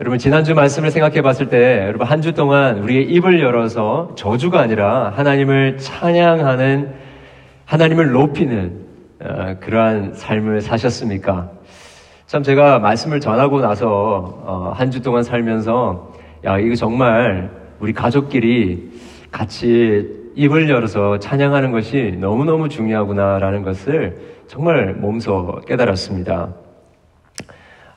[0.00, 5.10] 여러분 지난주 말씀을 생각해 봤을 때 여러분 한 주 동안 우리의 입을 열어서 저주가 아니라
[5.16, 6.94] 하나님을 찬양하는
[7.64, 8.86] 하나님을 높이는
[9.20, 11.50] 어, 그러한 삶을 사셨습니까?
[12.26, 16.12] 참 제가 말씀을 전하고 나서 어, 한주 동안 살면서
[16.44, 18.90] 야 이거 정말 우리 가족끼리
[19.32, 26.50] 같이 입을 열어서 찬양하는 것이 너무너무 중요하구나라는 것을 정말 몸소 깨달았습니다.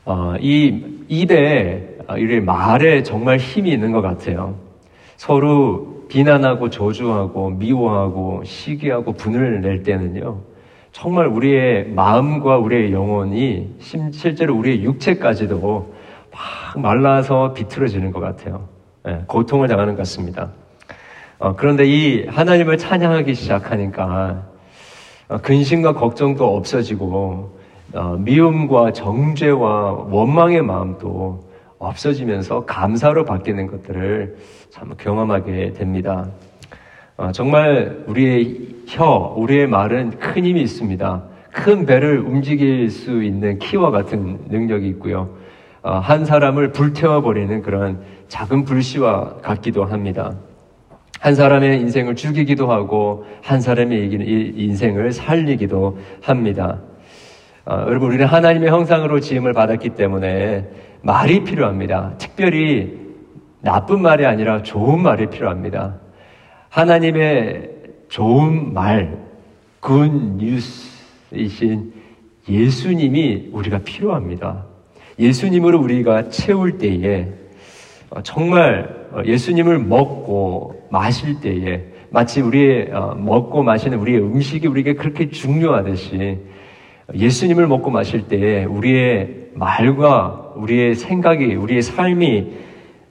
[0.03, 4.55] 어, 이 입에 어, 이 말에 정말 힘이 있는 것 같아요.
[5.17, 10.41] 서로 비난하고 저주하고 미워하고 시기하고 분을 낼 때는요.
[10.91, 13.75] 정말 우리의 마음과 우리의 영혼이
[14.11, 15.93] 실제로 우리의 육체까지도
[16.31, 18.67] 막 말라서 비틀어지는 것 같아요.
[19.03, 20.51] 네, 고통을 당하는 것 같습니다.
[21.39, 24.43] 어, 그런데 이 하나님을 찬양하기 시작하니까
[25.29, 27.57] 어, 근심과 걱정도 없어지고
[27.93, 31.50] 어, 미움과 정죄와 원망의 마음도
[31.81, 34.37] 없어지면서 감사로 바뀌는 것들을
[34.69, 36.29] 참 경험하게 됩니다.
[37.17, 38.57] 어, 정말 우리의
[38.87, 41.23] 혀, 우리의 말은 큰 힘이 있습니다.
[41.51, 45.35] 큰 배를 움직일 수 있는 키와 같은 능력이 있고요.
[45.81, 50.35] 어, 한 사람을 불태워버리는 그런 작은 불씨와 같기도 합니다.
[51.19, 54.11] 한 사람의 인생을 죽이기도 하고 한 사람의
[54.55, 56.79] 인생을 살리기도 합니다.
[57.65, 60.67] 어, 여러분 우리는 하나님의 형상으로 지음을 받았기 때문에
[61.01, 62.15] 말이 필요합니다.
[62.17, 62.99] 특별히
[63.61, 65.95] 나쁜 말이 아니라 좋은 말이 필요합니다.
[66.69, 67.69] 하나님의
[68.09, 69.17] 좋은 말,
[69.79, 71.93] 군 뉴스이신
[72.47, 74.65] 예수님이 우리가 필요합니다.
[75.19, 77.27] 예수님으로 우리가 채울 때에
[78.09, 85.29] 어, 정말 어, 예수님을 먹고 마실 때에 마치 우리의 먹고 마시는 우리의 음식이 우리에게 그렇게
[85.29, 86.39] 중요하듯이
[87.13, 92.51] 예수님을 먹고 마실 때 우리의 말과 우리의 생각이, 우리의 삶이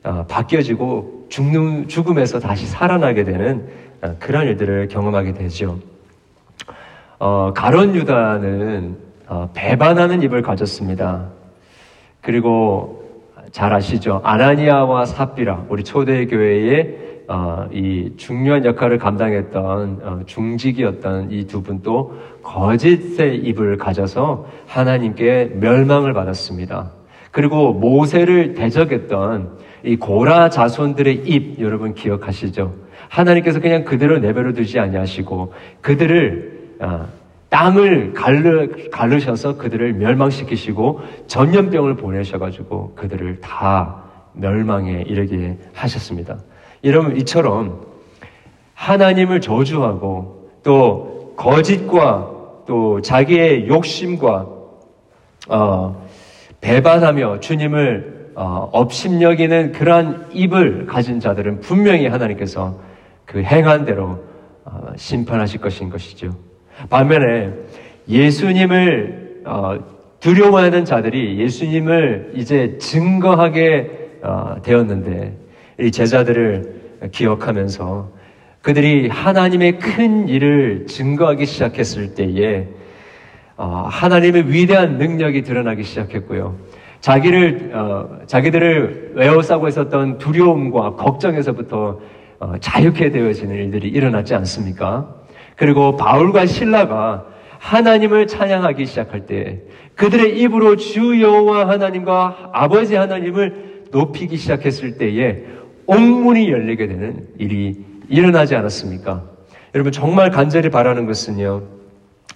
[0.02, 3.68] 어, 바뀌어지고 죽는, 죽음에서 다시 살아나게 되는
[4.02, 5.78] 어, 그런 일들을 경험하게 되죠.
[7.18, 8.96] 어, 가론 유다는
[9.26, 11.28] 어, 배반하는 입을 가졌습니다.
[12.20, 13.04] 그리고
[13.52, 14.20] 잘 아시죠?
[14.24, 23.36] 아나니아와 사피라, 우리 초대교회의 어, 이 중요한 역할을 감당했던 어, 중직이었던 이 두 분도 거짓의
[23.36, 26.90] 입을 가져서 하나님께 멸망을 받았습니다.
[27.30, 32.74] 그리고 모세를 대적했던 이 고라 자손들의 입 여러분 기억하시죠?
[33.08, 35.52] 하나님께서 그냥 그대로 내버려 두지 아니하시고
[35.82, 37.06] 그들을 어,
[37.48, 44.02] 땅을 갈르, 갈르셔서 그들을 멸망시키시고 전염병을 보내셔가지고 그들을 다
[44.32, 46.38] 멸망에 이르게 하셨습니다.
[46.84, 47.86] 여러분 이처럼
[48.74, 52.30] 하나님을 저주하고 또 거짓과
[52.66, 54.48] 또 자기의 욕심과
[55.48, 56.08] 어,
[56.60, 62.78] 배반하며 주님을 어, 업심여기는 그러한 입을 가진 자들은 분명히 하나님께서
[63.26, 64.24] 그 행한 대로
[64.64, 66.34] 어, 심판하실 것인 것이죠.
[66.88, 67.52] 반면에
[68.08, 69.78] 예수님을 어,
[70.20, 75.36] 두려워하는 자들이 예수님을 이제 증거하게 어, 되었는데
[75.80, 78.10] 이 제자들을 기억하면서
[78.62, 82.68] 그들이 하나님의 큰 일을 증거하기 시작했을 때에
[83.56, 86.56] 어, 하나님의 위대한 능력이 드러나기 시작했고요.
[87.00, 92.00] 자기를 어, 자기들을 외워싸고 있었던 두려움과 걱정에서부터
[92.40, 95.14] 어, 자유케 되어지는 일들이 일어났지 않습니까?
[95.56, 97.26] 그리고 바울과 신라가
[97.58, 99.60] 하나님을 찬양하기 시작할 때
[99.94, 105.44] 그들의 입으로 주 여호와 하나님과 아버지 하나님을 높이기 시작했을 때에
[105.90, 109.24] 옥문이 열리게 되는 일이 일어나지 않았습니까?
[109.74, 111.62] 여러분 정말 간절히 바라는 것은요.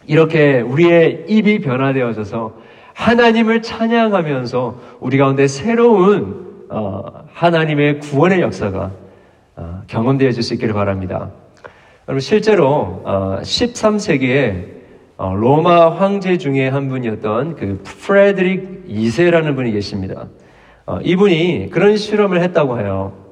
[0.06, 2.52] 이렇게 우리의 입이 변화되어져서
[2.94, 8.90] 하나님을 찬양하면서 우리 가운데 새로운 어, 하나님의 구원의 역사가
[9.56, 11.30] 어, 경험되어질 수 있기를 바랍니다.
[12.08, 14.74] 여러분 실제로 어, 13세기에
[15.16, 20.26] 어, 로마 황제 중에 한 분이었던 그 프레드릭 2세라는 분이 계십니다.
[20.86, 23.23] 어, 이분이 그런 실험을 했다고 해요.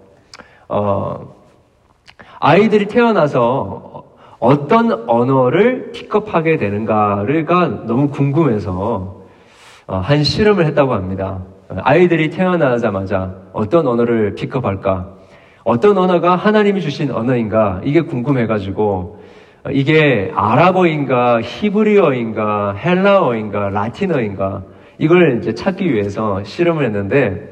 [0.72, 1.34] 어,
[2.40, 4.04] 아이들이 태어나서
[4.38, 9.22] 어떤 언어를 픽업하게 되는가가 너무 궁금해서
[9.86, 11.40] 어, 한 실험을 했다고 합니다.
[11.82, 15.08] 아이들이 태어나자마자 어떤 언어를 픽업할까?
[15.64, 17.80] 어떤 언어가 하나님이 주신 언어인가?
[17.84, 19.20] 이게 궁금해가지고
[19.70, 24.62] 이게 아랍어인가, 히브리어인가, 헬라어인가, 라틴어인가
[24.98, 27.51] 이걸 이제 찾기 위해서 실험을 했는데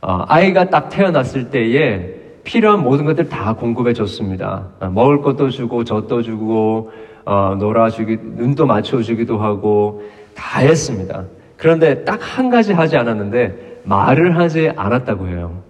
[0.00, 2.14] 아이가 딱 태어났을 때에
[2.44, 4.68] 필요한 모든 것들 다 공급해 줬습니다.
[4.80, 6.92] 어, 먹을 것도 주고, 젖도 주고,
[7.24, 10.02] 어, 놀아주기, 눈도 맞춰주기도 하고,
[10.34, 11.24] 다 했습니다.
[11.56, 15.62] 그런데 딱 한 가지 하지 않았는데, 말을 하지 않았다고 해요.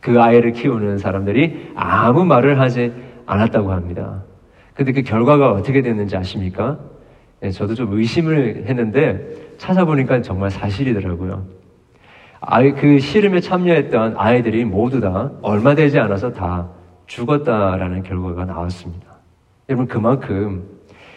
[0.00, 2.92] 그 아이를 키우는 사람들이 아무 말을 하지
[3.24, 4.22] 않았다고 합니다.
[4.74, 6.78] 근데 그 결과가 어떻게 됐는지 아십니까?
[7.40, 11.44] 네, 저도 좀 의심을 했는데 찾아보니까 정말 사실이더라고요.
[12.44, 16.68] 아이 그 씨름에 참여했던 아이들이 모두 다 얼마 되지 않아서 다
[17.06, 19.06] 죽었다라는 결과가 나왔습니다.
[19.68, 20.64] 여러분 그만큼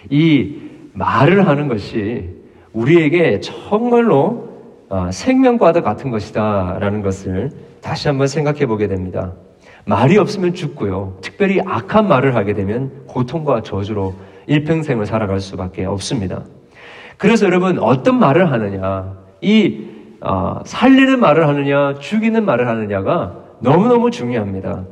[0.09, 0.55] 이
[0.93, 2.29] 말을 하는 것이
[2.73, 4.49] 우리에게 정말로
[4.87, 7.49] 어, 생명과도 같은 것이다라는 것을
[7.81, 9.33] 다시 한번 생각해 보게 됩니다.
[9.85, 11.17] 말이 없으면 죽고요.
[11.21, 14.13] 특별히 악한 말을 하게 되면 고통과 저주로
[14.45, 16.43] 일평생을 살아갈 수밖에 없습니다.
[17.17, 24.85] 그래서 여러분 어떤 말을 하느냐, 이 어, 살리는 말을 하느냐, 죽이는 말을 하느냐가 너무너무 중요합니다.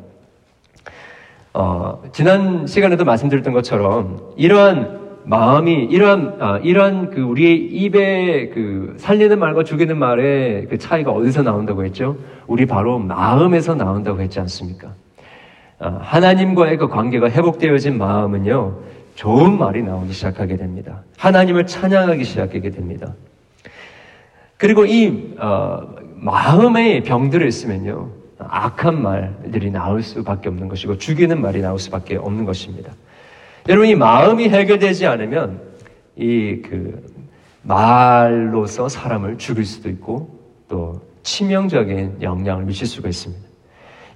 [1.53, 9.39] 어, 지난 시간에도 말씀드렸던 것처럼 이러한 마음이 이러한 아, 이러한 그 우리의 입에 그 살리는
[9.39, 12.17] 말과 죽이는 말의 그 차이가 어디서 나온다고 했죠?
[12.47, 14.89] 우리 바로 마음에서 나온다고 했지 않습니까?
[15.79, 18.79] 아, 하나님과의 그 관계가 회복되어진 마음은요
[19.15, 21.03] 좋은 말이 나오기 시작하게 됩니다.
[21.17, 23.13] 하나님을 찬양하기 시작하게 됩니다.
[24.63, 25.81] 그리고 이 어,
[26.15, 32.93] 마음의 병들을 있으면요 악한 말들이 나올 수밖에 없는 것이고 죽이는 말이 나올 수밖에 없는 것입니다.
[33.67, 35.59] 여러분 이 마음이 해결되지 않으면
[36.15, 37.03] 이 그
[37.63, 40.39] 말로서 사람을 죽일 수도 있고
[40.69, 43.43] 또 치명적인 영향을 미칠 수가 있습니다.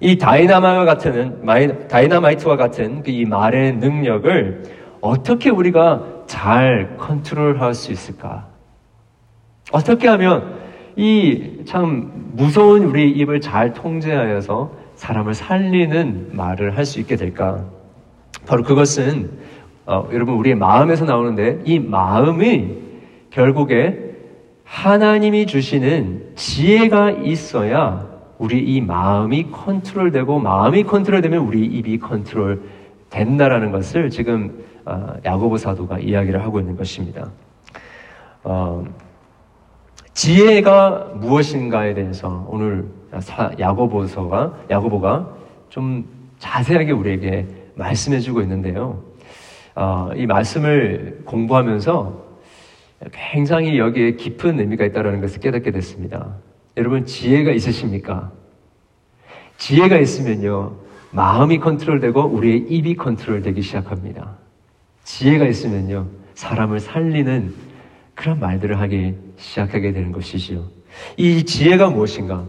[0.00, 4.62] 이 다이나마이트와 같은 다이나마이트와 같은 그 이 말의 능력을
[5.02, 8.47] 어떻게 우리가 잘 컨트롤할 수 있을까?
[9.72, 10.58] 어떻게 하면
[10.96, 17.64] 이 참 무서운 우리 입을 잘 통제하여서 사람을 살리는 말을 할 수 있게 될까?
[18.46, 19.30] 바로 그것은
[19.84, 22.74] 어, 여러분 우리의 마음에서 나오는데 이 마음이
[23.30, 24.14] 결국에
[24.64, 28.06] 하나님이 주시는 지혜가 있어야
[28.38, 32.62] 우리 이 마음이 컨트롤되고 마음이 컨트롤되면 우리 입이 컨트롤
[33.10, 37.30] 된다라는 것을 지금 어, 야고보 사도가 이야기를 하고 있는 것입니다.
[38.42, 38.84] 어,
[40.18, 42.88] 지혜가 무엇인가에 대해서 오늘
[43.60, 45.28] 야고보서가 야고보가
[45.68, 46.08] 좀
[46.40, 49.00] 자세하게 우리에게 말씀해주고 있는데요.
[49.76, 52.24] 어, 이 말씀을 공부하면서
[53.12, 56.34] 굉장히 여기에 깊은 의미가 있다는 것을 깨닫게 됐습니다.
[56.76, 58.32] 여러분 지혜가 있으십니까?
[59.56, 60.78] 지혜가 있으면요
[61.12, 64.36] 마음이 컨트롤되고 우리의 입이 컨트롤되기 시작합니다.
[65.04, 67.67] 지혜가 있으면요 사람을 살리는
[68.18, 70.64] 그런 말들을 하기 시작하게 되는 것이지요.
[71.16, 72.44] 이 지혜가 무엇인가?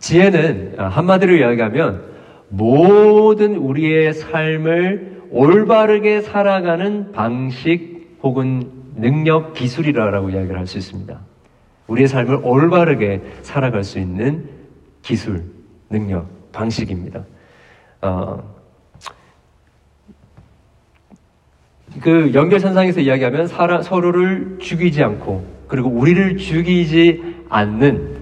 [0.00, 2.02] 지혜는 한마디로 이야기하면
[2.48, 11.20] 모든 우리의 삶을 올바르게 살아가는 방식 혹은 능력, 기술이라고 이야기를 할 수 있습니다.
[11.86, 14.48] 우리의 삶을 올바르게 살아갈 수 있는
[15.02, 15.44] 기술,
[15.90, 17.24] 능력, 방식입니다.
[18.02, 18.42] 어,
[22.00, 28.16] 그 연결선상에서 이야기하면 사람, 서로를 죽이지 않고 그리고 우리를 죽이지 않는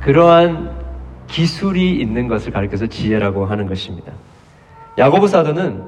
[0.00, 0.70] 그러한
[1.28, 4.12] 기술이 있는 것을 가리켜서 지혜라고 하는 것입니다.
[4.98, 5.82] 야고보 사도는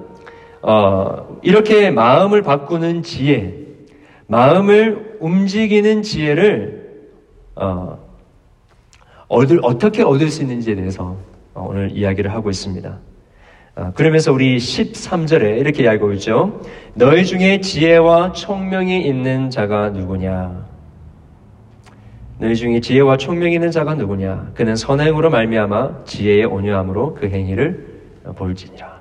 [0.62, 3.54] 어, 이렇게 마음을 바꾸는 지혜,
[4.26, 6.84] 마음을 움직이는 지혜를
[7.56, 7.98] 어,
[9.28, 11.16] 얻을, 어떻게 얻을 수 있는지에 대해서
[11.54, 12.98] 오늘 이야기를 하고 있습니다.
[13.76, 16.60] 어, 그러면서 우리 13절에 이렇게 이야기하고 있죠.
[16.94, 20.64] 너희 중에 지혜와 총명이 있는 자가 누구냐?
[22.38, 24.52] 너희 중에 지혜와 총명이 있는 자가 누구냐?
[24.54, 28.02] 그는 선행으로 말미암아 지혜의 온유함으로 그 행위를
[28.36, 28.94] 볼지니라.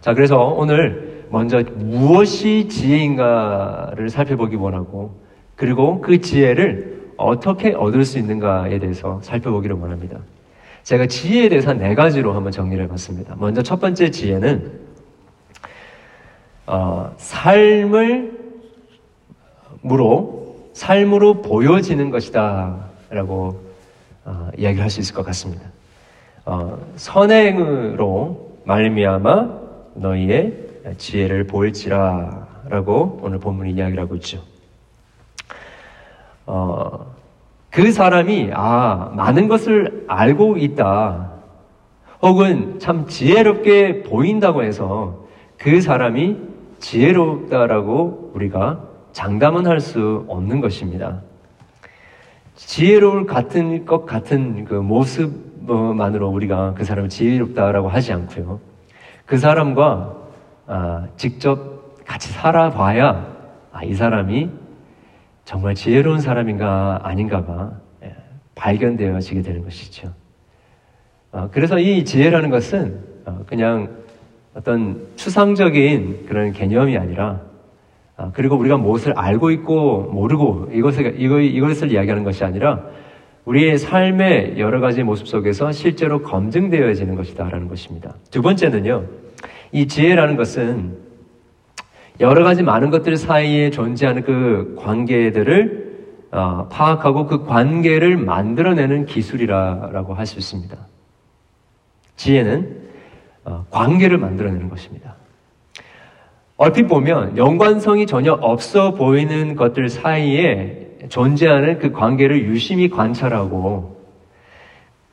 [0.00, 5.14] 자, 그래서 오늘 먼저 무엇이 지혜인가를 살펴보기 원하고
[5.54, 10.18] 그리고 그 지혜를 어떻게 얻을 수 있는가에 대해서 살펴보기를 원합니다.
[10.86, 13.34] 제가 지혜에 대해서 네 가지로 한번 정리를 해봤습니다.
[13.38, 14.86] 먼저 첫 번째 지혜는
[16.68, 18.38] 어, 삶을
[19.82, 22.84] 무로 삶으로 보여지는 것이다.
[23.10, 23.64] 라고
[24.24, 25.64] 어, 이야기를 할 수 있을 것 같습니다.
[26.44, 29.58] 어, 선행으로 말미암아
[29.94, 34.40] 너희의 지혜를 보일지라 라고 오늘 본문이 이야기를 하고 있죠.
[36.46, 37.12] 어,
[37.70, 41.32] 그 사람이 아 많은 것을 알고 있다
[42.22, 45.26] 혹은 참 지혜롭게 보인다고 해서
[45.58, 46.36] 그 사람이
[46.78, 48.80] 지혜롭다라고 우리가
[49.12, 51.22] 장담은 할 수 없는 것입니다.
[52.54, 58.60] 지혜로울 같은 것 같은 그 모습만으로 우리가 그 사람을 지혜롭다라고 하지 않고요.
[59.24, 60.14] 그 사람과
[60.66, 63.26] 아, 직접 같이 살아봐야
[63.72, 64.50] 아, 이 사람이
[65.44, 67.85] 정말 지혜로운 사람인가 아닌가가 예,
[68.56, 70.12] 발견되어지게 되는 것이죠.
[71.30, 73.90] 어, 그래서 이 지혜라는 것은 어, 그냥
[74.54, 77.42] 어떤 추상적인 그런 개념이 아니라
[78.16, 82.82] 어, 그리고 우리가 무엇을 알고 있고 모르고 이것을 이거, 이것을 이야기하는 것이 아니라
[83.44, 88.14] 우리의 삶의 여러 가지 모습 속에서 실제로 검증되어지는 것이다라는 것입니다.
[88.30, 89.04] 두 번째는요,
[89.70, 90.96] 이 지혜라는 것은
[92.18, 95.85] 여러 가지 많은 것들 사이에 존재하는 그 관계들을
[96.36, 100.76] 어, 파악하고 그 관계를 만들어내는 기술이라고 할 수 있습니다.
[102.16, 102.88] 지혜는
[103.44, 105.16] 어, 관계를 만들어내는 것입니다.
[106.58, 113.96] 얼핏 보면 연관성이 전혀 없어 보이는 것들 사이에 존재하는 그 관계를 유심히 관찰하고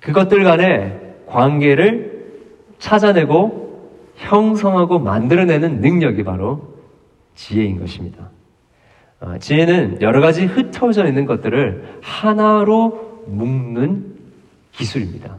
[0.01, 2.33] 그것들 간의 관계를
[2.79, 6.73] 찾아내고 형성하고 만들어내는 능력이 바로
[7.35, 8.29] 지혜인 것입니다.
[9.23, 14.15] 어, 지혜는 여러 가지 흩어져 있는 것들을 하나로 묶는
[14.73, 15.37] 기술입니다.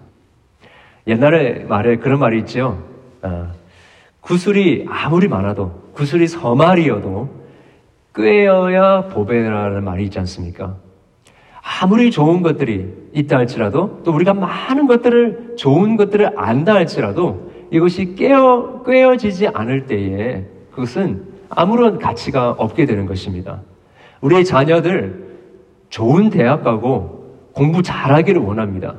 [1.06, 2.82] 옛날에 말에 그런 말이 있죠.
[3.20, 3.52] 어,
[4.20, 7.28] 구슬이 아무리 많아도 구슬이 서말이어도
[8.14, 10.76] 꾀어야 보배라는 말이 있지 않습니까?
[11.82, 18.82] 아무리 좋은 것들이 있다 할지라도 또 우리가 많은 것들을 좋은 것들을 안다 할지라도 이것이 깨어
[18.86, 23.60] 꿰어지지 않을 때에 그것은 아무런 가치가 없게 되는 것입니다.
[24.24, 25.22] 우리의 자녀들
[25.90, 28.94] 좋은 대학 가고 공부 잘하기를 원합니다.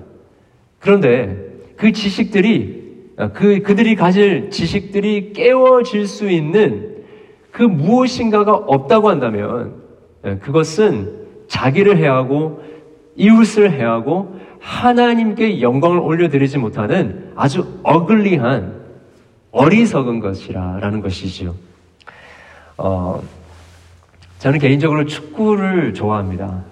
[0.79, 1.35] 그런데
[1.75, 2.85] 그 지식들이
[3.33, 7.03] 그 그들이 가질 지식들이 깨워질 수 있는
[7.51, 9.81] 그 무엇인가가 없다고 한다면
[10.25, 12.61] 예, 그것은 자기를 해하고
[13.15, 18.75] 이웃을 해하고 하나님께 영광을 올려드리지 못하는 아주 어글리한
[19.51, 21.55] 어리석은 것이라라는 것이죠.
[22.77, 23.21] 어,
[24.39, 26.63] 저는 개인적으로 축구를 좋아합니다.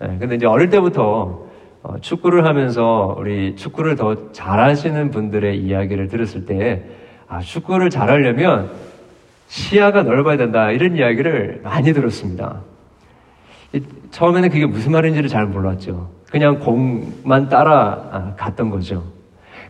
[0.00, 1.46] 네, 근데 이제 어릴 때부터
[1.82, 6.84] 어, 축구를 하면서 우리 축구를 더 잘하시는 분들의 이야기를 들었을 때,
[7.26, 8.70] 아, 축구를 잘하려면
[9.48, 10.70] 시야가 넓어야 된다.
[10.70, 12.60] 이런 이야기를 많이 들었습니다.
[14.10, 16.10] 처음에는 그게 무슨 말인지를 잘 몰랐죠.
[16.30, 19.04] 그냥 공만 따라 아, 갔던 거죠.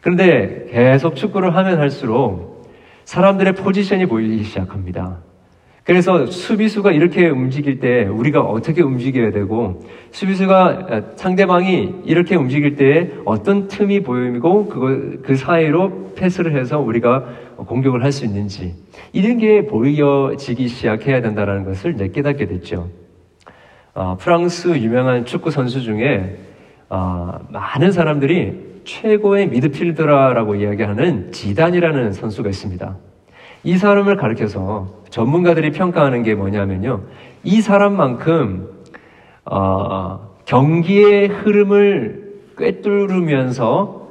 [0.01, 2.71] 그런데 계속 축구를 하면 할수록
[3.05, 5.19] 사람들의 포지션이 보이기 시작합니다.
[5.85, 13.11] 그래서 수비수가 이렇게 움직일 때 우리가 어떻게 움직여야 되고 수비수가 아, 상대방이 이렇게 움직일 때
[13.25, 14.87] 어떤 틈이 보이고 그거
[15.23, 17.25] 그 사이로 패스를 해서 우리가
[17.57, 18.75] 공격을 할 수 있는지
[19.13, 22.89] 이런 게 보여지기 시작해야 된다는 것을 이제 깨닫게 됐죠.
[23.95, 26.37] 어, 프랑스 유명한 축구 선수 중에
[26.91, 32.97] 어, 많은 사람들이 최고의 미드필더라라고 이야기하는 지단이라는 선수가 있습니다.
[33.65, 37.03] 이 사람을 가르켜서 전문가들이 평가하는 게 뭐냐면요.
[37.45, 38.69] 이 사람만큼
[39.45, 44.09] 어, 경기의 흐름을 꿰뚫으면서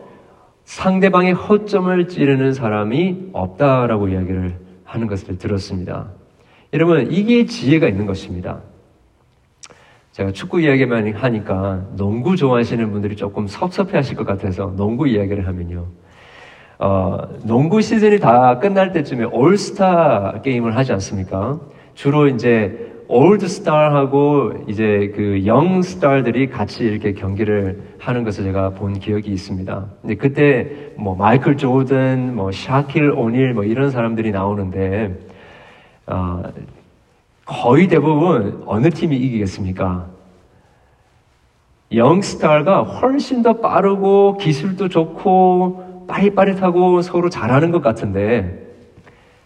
[0.66, 4.56] 상대방의 허점을 찌르는 사람이 없다라고 이야기를
[4.86, 6.08] 하는 것을 들었습니다.
[6.74, 8.62] 여러분, 이게 지혜가 있는 것입니다.
[10.12, 15.88] 제가 축구 이야기만 하니까 농구 좋아하시는 분들이 조금 섭섭해 하실 것 같아서 농구 이야기를 하면요.
[16.82, 21.60] 어, 농구 시즌이 다 끝날 때쯤에 올스타 게임을 하지 않습니까?
[21.94, 28.94] 주로 이제 old star하고 이제 그 young star들이 같이 이렇게 경기를 하는 것을 제가 본
[28.94, 29.86] 기억이 있습니다.
[30.02, 35.20] 근데 그때 뭐 마이클 조든, 뭐 샤킬 오닐 뭐 이런 사람들이 나오는데
[36.08, 36.42] 어,
[37.46, 40.08] 거의 대부분 어느 팀이 이기겠습니까?
[41.94, 48.68] young star가 훨씬 더 빠르고 기술도 좋고 빠릿빠릿하고 서로 잘하는 것 같은데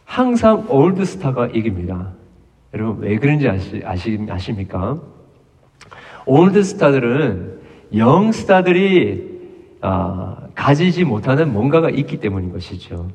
[0.03, 2.10] 항상 old star가 이깁니다.
[2.74, 5.00] 여러분 왜 그런지 아시, 아시, 아십니까?
[6.25, 7.59] old star들은
[7.95, 9.35] young star들이
[9.81, 13.07] 아, 가지지 못하는 뭔가가 있기 때문인 것이죠.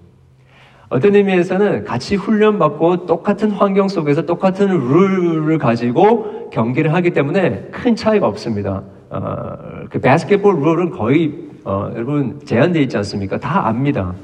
[0.88, 8.26] 어떤 의미에서는 같이 훈련받고 똑같은 환경 속에서 똑같은 룰을 가지고 경기를 하기 때문에 큰 차이가
[8.26, 8.82] 없습니다.
[9.10, 9.56] 어,
[9.88, 13.38] 그 바스켓볼 룰은 거의 어, 여러분 제한되어 있지 않습니까?
[13.38, 14.14] 다 압니다.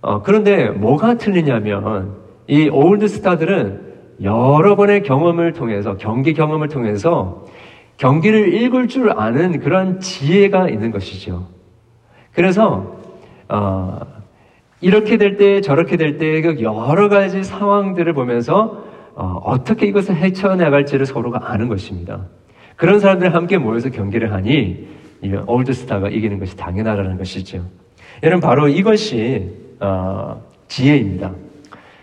[0.00, 2.14] 어, 그런데 뭐가 틀리냐면
[2.48, 3.86] 이 old star들은
[4.22, 7.44] 여러 번의 경험을 통해서, 경기 경험을 통해서
[7.96, 11.46] 경기를 읽을 줄 아는 그런 지혜가 있는 것이죠.
[12.32, 12.96] 그래서,
[13.48, 14.00] 어,
[14.80, 21.06] 이렇게 될 때, 저렇게 될 때, 그 여러 가지 상황들을 보면서, 어, 떻게 이것을 헤쳐나갈지를
[21.06, 22.26] 서로가 아는 것입니다.
[22.76, 24.86] 그런 사람들 함께 모여서 경기를 하니, 이
[25.46, 27.64] 올드스타가 이기는 것이 당연하다는 것이죠.
[28.22, 31.32] 여러분, 바로 이것이, 어, 지혜입니다.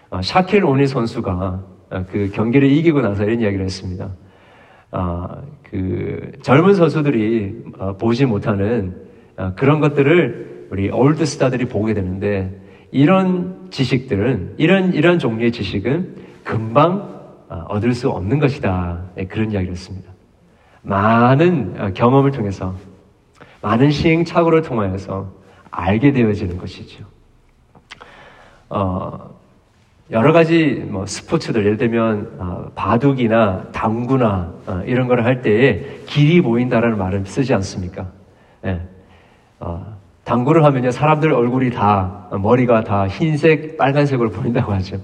[0.09, 4.09] 어, 샤켈 오니 선수가 어, 그 경기를 이기고 나서 이런 이야기를 했습니다.
[4.91, 8.95] 어, 그 젊은 선수들이 어, 보지 못하는
[9.37, 17.09] 어, 그런 것들을 우리 old star들이 보게 되는데 이런 지식들은 이런 이런 종류의 지식은 금방
[17.49, 20.11] 어, 얻을 수 없는 것이다 네, 그런 이야기를 했습니다.
[20.83, 22.75] 많은 어, 경험을 통해서
[23.63, 25.31] 많은 시행착오를 통하여서
[25.71, 27.05] 알게 되어지는 것이죠.
[28.69, 29.33] 어,
[30.11, 36.41] 여러 가지 뭐 스포츠들 예를 들면 어, 바둑이나 당구나 어, 이런 걸 할 때에 길이
[36.41, 38.07] 보인다라는 말을 쓰지 않습니까?
[38.65, 38.81] 예.
[39.61, 44.97] 어, 당구를 하면요 사람들 얼굴이 다 머리가 다 흰색 빨간색으로 보인다고 하죠.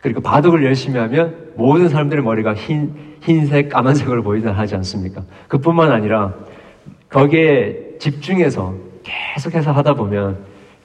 [0.00, 5.22] 그리고 바둑을 열심히 하면 모든 사람들의 머리가 흰 흰색 까만색으로 보인다 하지 않습니까?
[5.48, 6.32] 그뿐만 아니라
[7.10, 10.38] 거기에 집중해서 계속해서 하다 보면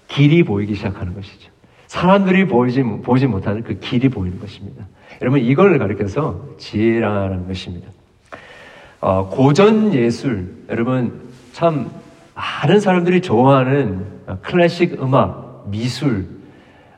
[0.07, 1.49] 길이 보이기 시작하는 것이죠.
[1.87, 4.85] 사람들이 보이지, 보지 못하는 그 길이 보이는 것입니다.
[5.21, 7.87] 여러분, 이걸 가리켜서 지혜라는 것입니다.
[8.99, 11.21] 어, 고전 예술, 여러분,
[11.53, 11.89] 참,
[12.35, 14.05] 많은 사람들이 좋아하는
[14.41, 16.25] 클래식 음악, 미술,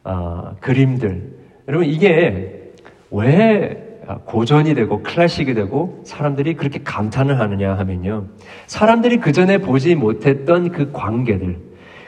[0.03, 1.37] 어, 그림들.
[1.67, 2.73] 여러분, 이게
[3.11, 3.86] 왜
[4.25, 8.27] 고전이 되고 클래식이 되고 사람들이 그렇게 감탄을 하느냐 하면요.
[8.67, 11.57] 사람들이 그 전에 보지 못했던 그 관계들,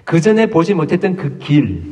[0.06, 1.84] 그 전에 보지 못했던 그 길,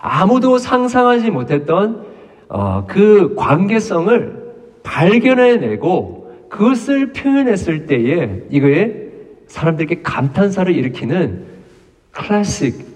[0.00, 2.06] 아무도 상상하지 못했던
[2.48, 4.46] 어, 그 관계성을
[4.82, 9.06] 발견해내고 그것을 표현했을 때에 이거에
[9.48, 11.44] 사람들에게 감탄사를 일으키는
[12.12, 12.86] 클래식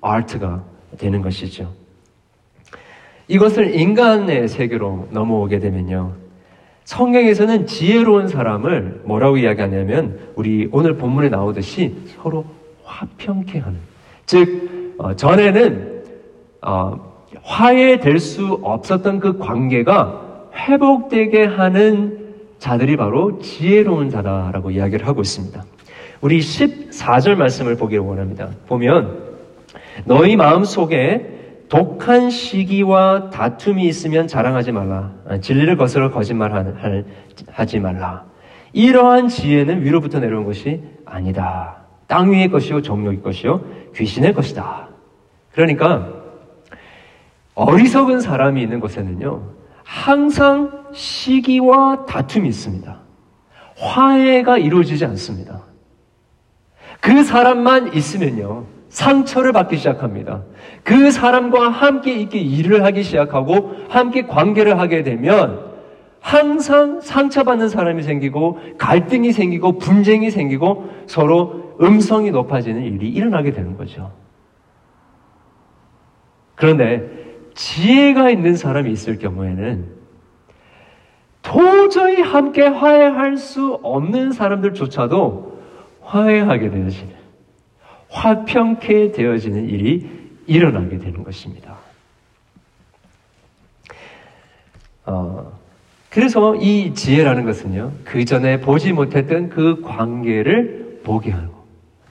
[0.00, 0.64] 아트가
[0.98, 1.81] 되는 것이죠.
[3.32, 6.12] 이것을 인간의 세계로 넘어오게 되면요.
[6.84, 12.44] 성경에서는 지혜로운 사람을 뭐라고 이야기하냐면 우리 오늘 본문에 나오듯이 서로
[12.84, 13.78] 화평케 하는.
[14.26, 16.02] 즉, 어, 전에는
[16.60, 17.12] 어,
[17.42, 25.64] 화해될 수 없었던 그 관계가 회복되게 하는 자들이 바로 지혜로운 자다라고 이야기를 하고 있습니다.
[26.20, 28.50] 우리 14절 말씀을 보기를 원합니다.
[28.68, 29.22] 보면
[30.04, 31.31] 너희 마음 속에
[31.72, 35.14] 독한 시기와 다툼이 있으면 자랑하지 말라.
[35.26, 36.52] 아, 진리를 거스러 거짓말
[37.50, 38.26] 하지 말라.
[38.74, 41.78] 이러한 지혜는 위로부터 내려온 것이 아니다.
[42.06, 44.90] 땅 위의 것이요 정욕의 것이요 귀신의 것이다.
[45.52, 46.12] 그러니까
[47.54, 49.42] 어리석은 사람이 있는 곳에는요
[49.82, 53.00] 항상 시기와 다툼이 있습니다.
[53.78, 55.62] 화해가 이루어지지 않습니다.
[57.00, 60.42] 그 사람만 있으면요 상처를 받기 시작합니다.
[60.84, 65.72] 그 사람과 함께 있게 일을 하기 시작하고 함께 관계를 하게 되면
[66.20, 74.12] 항상 상처받는 사람이 생기고 갈등이 생기고 분쟁이 생기고 서로 음성이 높아지는 일이 일어나게 되는 거죠.
[76.54, 77.08] 그런데
[77.54, 79.86] 지혜가 있는 사람이 있을 경우에는
[81.40, 85.60] 도저히 함께 화해할 수 없는 사람들조차도
[86.02, 87.21] 화해하게 되어지는
[88.12, 90.08] 화평케 되어지는 일이
[90.46, 91.76] 일어나게 되는 것입니다.
[95.06, 95.58] 어,
[96.10, 101.64] 그래서 이 지혜라는 것은요, 그 전에 보지 못했던 그 관계를 보게 하고,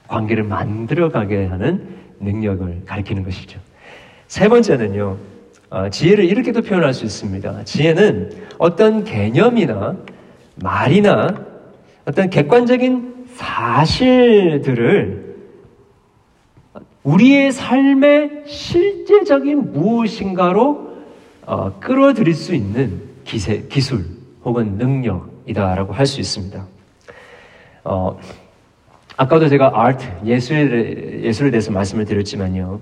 [0.08, 1.86] 관계를 만들어가게 하는
[2.20, 3.60] 능력을 가리키는 것이죠.
[4.26, 5.16] 세 번째는요,
[5.70, 7.64] 어, 지혜를 이렇게도 표현할 수 있습니다.
[7.64, 9.96] 지혜는 어떤 개념이나
[10.56, 11.40] 말이나
[12.04, 15.31] 어떤 객관적인 사실들을
[17.04, 20.92] 우리의 삶의 실제적인 무엇인가로
[21.46, 24.04] 어, 끌어들일 수 있는 기세, 기술
[24.44, 26.64] 혹은 능력이다라고 할 수 있습니다.
[27.84, 28.18] 어,
[29.16, 32.80] 아까도 제가 아트, 예술에, 예술에 대해서 말씀을 드렸지만요.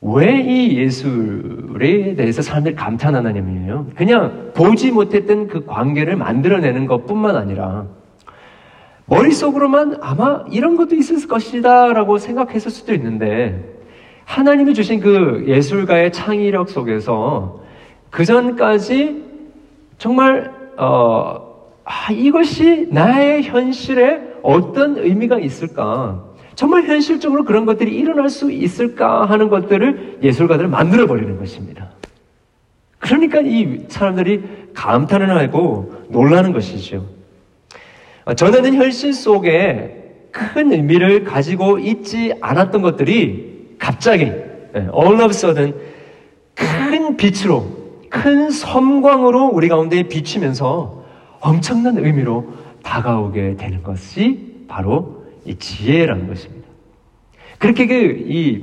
[0.00, 3.86] 왜 이 예술에 대해서 사람들이 감탄하느냐면요.
[3.96, 7.86] 그냥 보지 못했던 그 관계를 만들어내는 것 뿐만 아니라
[9.08, 13.78] 머릿속으로만 아마 이런 것도 있을 것이다 라고 생각했을 수도 있는데
[14.24, 17.62] 하나님이 주신 그 예술가의 창의력 속에서
[18.10, 19.24] 그 전까지
[19.96, 21.48] 정말 어,
[21.84, 26.24] 아, 이것이 나의 현실에 어떤 의미가 있을까?
[26.54, 31.90] 정말 현실적으로 그런 것들이 일어날 수 있을까 하는 것들을 예술가들은 만들어 버리는 것입니다.
[32.98, 34.42] 그러니까 이 사람들이
[34.74, 37.17] 감탄을 하고 놀라는 것이죠.
[38.28, 45.74] 어, 전에는 현실 속에 큰 의미를 가지고 있지 않았던 것들이 갑자기 예, all of sudden
[46.54, 47.64] 큰 빛으로
[48.10, 51.04] 큰 섬광으로 우리 가운데 비치면서
[51.40, 56.68] 엄청난 의미로 다가오게 되는 것이 바로 이 지혜라는 것입니다.
[57.56, 57.94] 그렇게 그,
[58.28, 58.62] 이,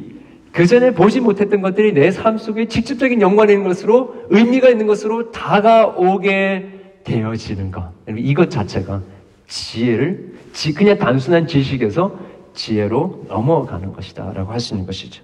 [0.52, 5.32] 그 전에 보지 못했던 것들이 내 삶 속에 직접적인 연관이 있는 것으로 의미가 있는 것으로
[5.32, 6.70] 다가오게
[7.04, 7.90] 되어지는 것.
[8.16, 9.15] 이것 자체가
[9.48, 10.36] 지혜를,
[10.76, 12.18] 그냥 단순한 지식에서
[12.54, 14.32] 지혜로 넘어가는 것이다.
[14.34, 15.24] 라고 할 수 있는 것이죠.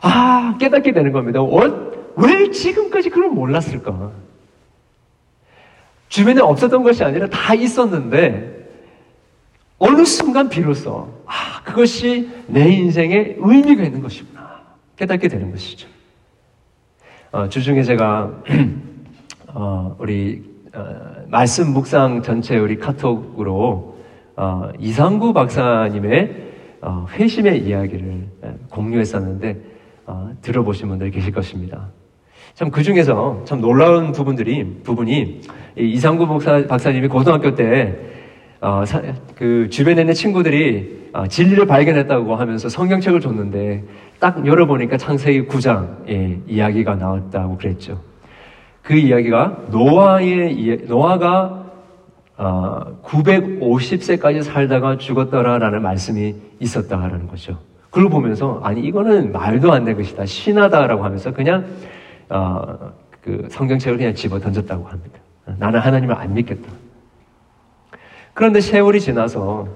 [0.00, 1.40] 아, 깨닫게 되는 겁니다.
[2.16, 4.12] 왜 지금까지 그걸 몰랐을까?
[6.08, 8.52] 주변에 없었던 것이 아니라 다 있었는데,
[9.78, 14.62] 어느 순간 비로소, 아, 그것이 내 인생에 의미가 있는 것이구나.
[14.96, 15.88] 깨닫게 되는 것이죠.
[17.32, 18.30] 어, 주중에 제가,
[19.52, 23.96] 어, 우리, 어, 말씀 묵상 전체 우리 카톡으로,
[24.36, 26.44] 어, 이상구 박사님의
[26.82, 28.26] 어, 회심의 이야기를
[28.70, 29.56] 공유했었는데,
[30.06, 31.88] 어, 들어보신 분들 계실 것입니다.
[32.54, 35.40] 참 그 중에서 참 놀라운 부분들이 부분이
[35.76, 37.96] 이상구 박사, 박사님이 고등학교 때
[38.60, 39.02] 어, 사,
[39.34, 43.84] 그 주변에 있는 친구들이 어, 진리를 발견했다고 하면서 성경책을 줬는데
[44.20, 48.00] 딱 열어보니까 창세기 9장 예, 이야기가 나왔다고 그랬죠.
[48.84, 51.64] 그 이야기가 노아의 노아가
[52.36, 57.58] 어, 950세까지 살다가 죽었더라라는 말씀이 있었다라는 거죠.
[57.84, 61.64] 그걸 보면서 아니 이거는 말도 안 되는 것이다 신하다라고 하면서 그냥
[62.28, 62.92] 어,
[63.22, 65.18] 그 성경책을 그냥 집어 던졌다고 합니다.
[65.58, 66.70] 나는 하나님을 안 믿겠다.
[68.34, 69.68] 그런데 세월이 지나서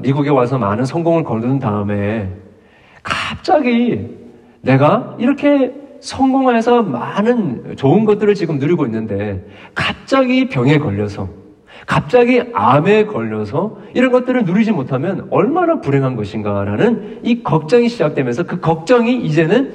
[0.00, 2.30] 미국에 와서 많은 성공을 거둔 다음에
[3.02, 4.18] 갑자기
[4.60, 9.42] 내가 이렇게 성공해서 많은 좋은 것들을 지금 누리고 있는데
[9.74, 11.30] 갑자기 병에 걸려서
[11.86, 19.16] 갑자기 암에 걸려서 이런 것들을 누리지 못하면 얼마나 불행한 것인가라는 이 걱정이 시작되면서 그 걱정이
[19.22, 19.72] 이제는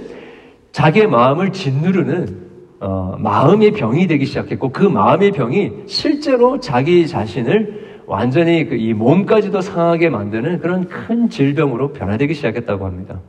[0.71, 8.67] 자기의 마음을 짓누르는 어, 마음의 병이 되기 시작했고 그 마음의 병이 실제로 자기 자신을 완전히
[8.67, 13.19] 그 이 몸까지도 상하게 만드는 그런 큰 질병으로 변화되기 시작했다고 합니다.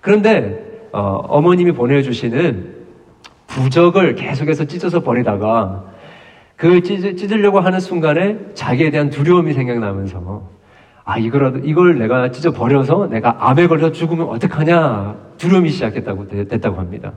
[0.00, 2.76] 그런데 어, 머님이 보내주시는
[3.46, 5.84] 부적을 계속해서 찢어서 버리다가
[6.56, 10.48] 그 찢, 으려고 하는 순간에 자기에 대한 두려움이 생각나면서
[11.04, 17.12] 아 이거라도 이걸 내가 찢어 버려서 내가 암에 걸려 죽으면 어떡하냐 두려움이 시작했다고 됐다고 합니다.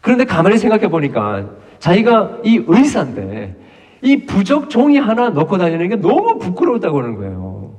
[0.00, 1.46] 그런데 가만히 생각해 보니까
[1.78, 3.56] 자기가 이 의사인데
[4.02, 7.74] 이 부적 종이 하나 넣고 다니는 게 너무 부끄러웠다고 하는 거예요.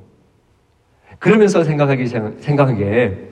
[1.20, 3.30] 그러면서 생각하기 생각한 게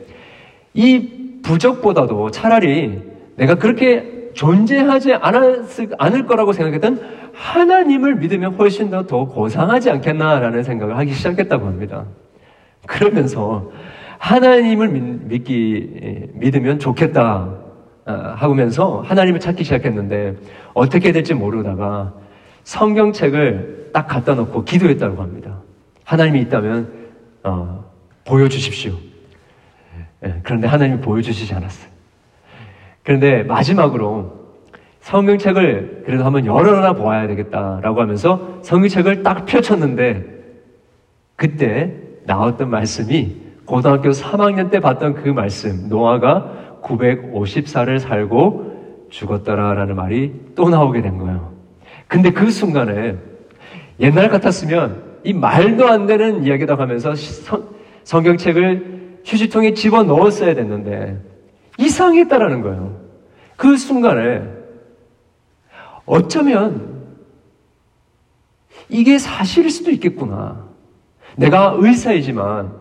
[0.77, 1.16] 이
[1.47, 3.01] 부적보다도 차라리
[3.38, 6.99] 내가 그렇게 존재하지 않았을, 않을 거라고 생각했던
[7.33, 12.05] 하나님을 믿으면 훨씬 더, 더 고상하지 않겠나라는 생각을 하기 시작했다고 합니다.
[12.86, 13.71] 그러면서
[14.17, 17.55] 하나님을 믿, 기 믿으면 좋겠다
[18.05, 20.36] 아, 하면서 하나님을 찾기 시작했는데
[20.73, 22.13] 어떻게 될지 모르다가
[22.63, 25.62] 성경책을 딱 갖다 놓고 기도했다고 합니다.
[26.03, 26.91] 하나님이 있다면
[27.43, 27.86] 어,
[28.25, 28.93] 보여주십시오.
[30.25, 31.89] 예, 그런데 하나님이 보여주시지 않았어요.
[33.03, 34.38] 그런데 마지막으로
[35.01, 40.25] 성경책을 그래도 한번 열어나 보아야 되겠다라고 하면서 성경책을 딱 펼쳤는데
[41.36, 41.93] 그때
[42.25, 51.01] 나왔던 말씀이 고등학교 3학년 때 봤던 그 말씀 노아가 954를 살고 죽었더라라는 말이 또 나오게
[51.01, 51.53] 된 거예요.
[52.08, 53.15] 근데 그 순간에
[53.99, 57.63] 옛날 같았으면 이 말도 안 되는 이야기다 하면서 성,
[58.03, 58.97] 성경책을
[59.28, 61.22] 휴지통에 집어 넣었어야 됐는데
[61.78, 63.02] 이상했다라는 거예요.
[63.58, 64.42] 그 순간에
[66.06, 67.06] 어쩌면
[68.88, 70.66] 이게 사실일 수도 있겠구나.
[71.36, 72.72] 내가 의사이지만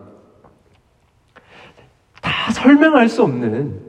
[2.21, 3.81] 다 설명할 수 없는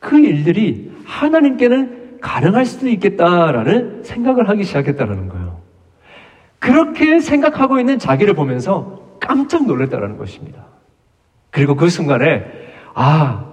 [0.00, 5.60] 그 일들이 하나님께는 가능할 수도 있겠다라는 생각을 하기 시작했다는 거예요.
[6.58, 10.73] 그렇게 생각하고 있는 자기를 보면서 깜짝 놀랐다는 것입니다.
[11.54, 12.44] 그리고 그 순간에,
[12.94, 13.44] 아,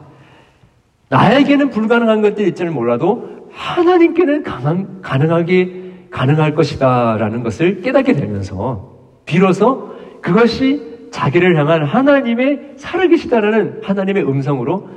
[1.10, 8.90] 나에게는 불가능한 것들이 있지는 몰라도 하나님께는 가능, 가능하게 가능할 것이다라는 것을 깨닫게 되면서
[9.26, 14.90] 비로소 그것이 자기를 향한 하나님의 살아계시다라는 하나님의 음성으로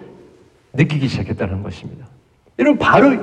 [0.72, 2.06] 느끼기 시작했다는 것입니다.
[2.58, 3.18] 여러분 바로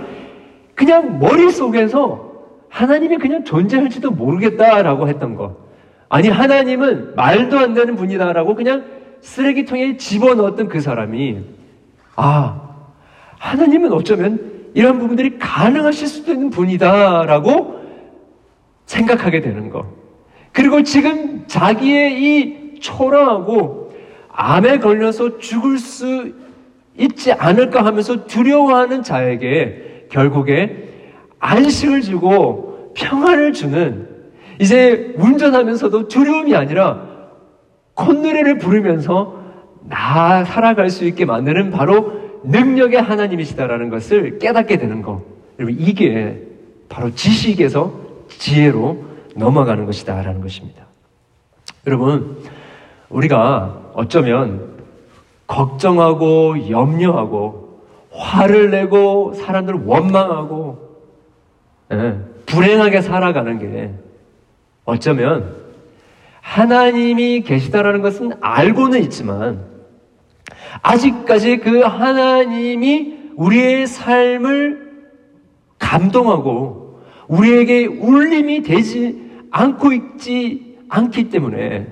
[0.76, 2.34] 그냥 머릿속에서
[2.70, 5.58] 하나님이 그냥 존재할지도 모르겠다라고 했던 것.
[6.08, 11.40] 아니 하나님은 말도 안 되는 분이다라고 그냥 쓰레기통에 집어넣었던 그 사람이
[12.16, 12.62] 아
[13.38, 17.82] 하나님은 어쩌면 이런 부분들이 가능하실 수도 있는 분이다라고
[18.86, 19.86] 생각하게 되는 거.
[20.52, 23.94] 그리고 지금 자기의 이 초라하고
[24.32, 26.34] 암에 걸려서 죽을 수
[26.98, 30.90] 있지 않을까 하면서 두려워하는 자에게 결국에
[31.40, 34.08] 안식을 주고 평안을 주는
[34.60, 37.11] 이제 운전하면서도 두려움이 아니라
[37.95, 39.41] 콧노래를 부르면서
[39.82, 45.23] 나 살아갈 수 있게 만드는 바로 능력의 하나님이시다라는 것을 깨닫게 되는 거.
[45.60, 46.47] 여러분, 이게
[46.89, 47.93] 바로 지식에서
[48.30, 49.04] 지혜로
[49.36, 50.21] 넘어가는 것이다.
[50.21, 50.86] 라는 것입니다.
[51.88, 52.38] 여러분,
[53.10, 54.71] 우리가 어쩌면
[55.47, 60.91] 걱정하고 염려하고 화를 내고 사람들을 원망하고
[61.91, 63.91] 예, 불행하게 살아가는 게
[64.86, 65.61] 어쩌면
[66.52, 69.66] 하나님이 계시다라는 것은 알고는 있지만
[70.82, 75.06] 아직까지 그 하나님이 우리의 삶을
[75.80, 81.88] 감동하고 우리에게 울림이 되지 않고 있지 않기 때문에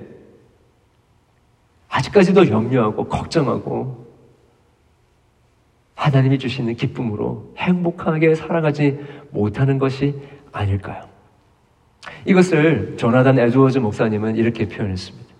[1.88, 4.06] 아직까지도 염려하고 걱정하고
[5.94, 8.98] 하나님이 주시는 기쁨으로 행복하게 살아가지
[9.30, 10.14] 못하는 것이
[10.52, 11.09] 아닐까요?
[12.24, 15.30] 이것을 조나단 에드워즈 목사님은 이렇게 표현했습니다.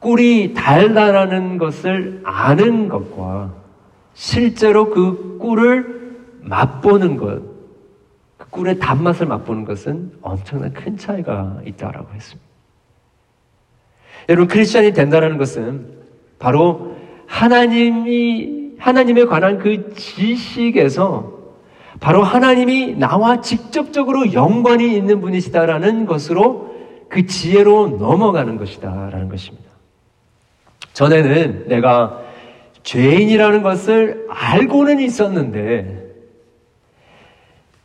[0.00, 3.54] 꿀이 달다라는 것을 아는 것과
[4.12, 6.04] 실제로 그 꿀을
[6.42, 7.42] 맛보는 것,
[8.36, 12.44] 그 꿀의 단맛을 맛보는 것은 엄청난 큰 차이가 있다라고 했습니다.
[14.28, 16.02] 여러분, 크리스천이 된다는 것은
[16.38, 21.33] 바로 하나님이, 하나님에 관한 그 지식에서
[22.04, 26.76] 바로 하나님이 나와 직접적으로 연관이 있는 분이시다라는 것으로
[27.08, 29.70] 그 지혜로 넘어가는 것이다라는 것입니다.
[30.92, 32.20] 전에는 내가
[32.82, 36.14] 죄인이라는 것을 알고는 있었는데,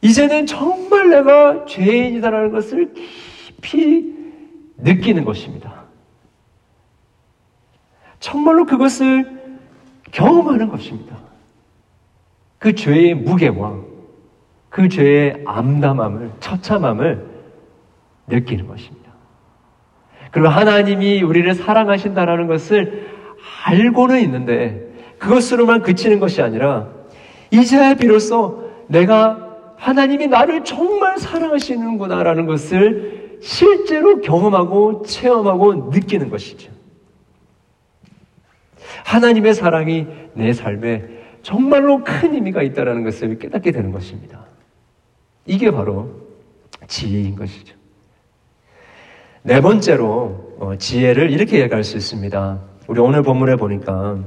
[0.01, 4.15] 이제는 정말 내가 죄인이다라는 것을 깊이
[4.79, 5.85] 느끼는 것입니다.
[8.19, 9.39] 정말로 그것을
[10.11, 11.15] 경험하는 것입니다.
[12.57, 13.87] 그 죄의 무게와
[14.79, 17.25] 그 죄의 암담함을, 처참함을
[18.27, 19.11] 느끼는 것입니다.
[20.31, 23.09] 그리고 하나님이 우리를 사랑하신다라는 것을
[23.65, 26.87] 알고는 있는데 그것으로만 그치는 것이 아니라
[27.51, 36.71] 이제 비로소 내가 하나님이 나를 정말 사랑하시는구나라는 것을 실제로 경험하고 체험하고 느끼는 것이죠.
[39.03, 41.03] 하나님의 사랑이 내 삶에
[41.41, 44.47] 정말로 큰 의미가 있다는 것을 깨닫게 되는 것입니다.
[45.49, 46.07] 이게 바로
[46.85, 47.75] 지혜인 것이죠.
[49.41, 52.59] 네 번째로 어, 지혜를 이렇게 얘기할 수 있습니다.
[52.87, 54.19] 우리 오늘 본문에 보니까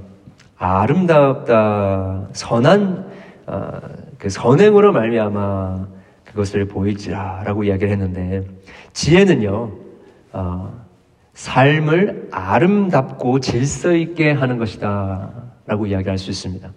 [0.56, 3.06] 아름답다, 선한
[3.46, 3.70] 어,
[4.18, 5.86] 그 선행으로 말미암아
[6.24, 8.44] 그것을 보이지라라고 이야기를 했는데
[8.92, 9.70] 지혜는요
[10.32, 10.84] 어,
[11.34, 16.68] 삶을 아름답고 질서 있게 하는 것이다라고 이야기할 수 있습니다.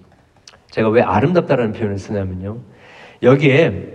[0.70, 2.60] 제가 왜 아름답다라는 표현을 쓰냐면요
[3.24, 3.95] 여기에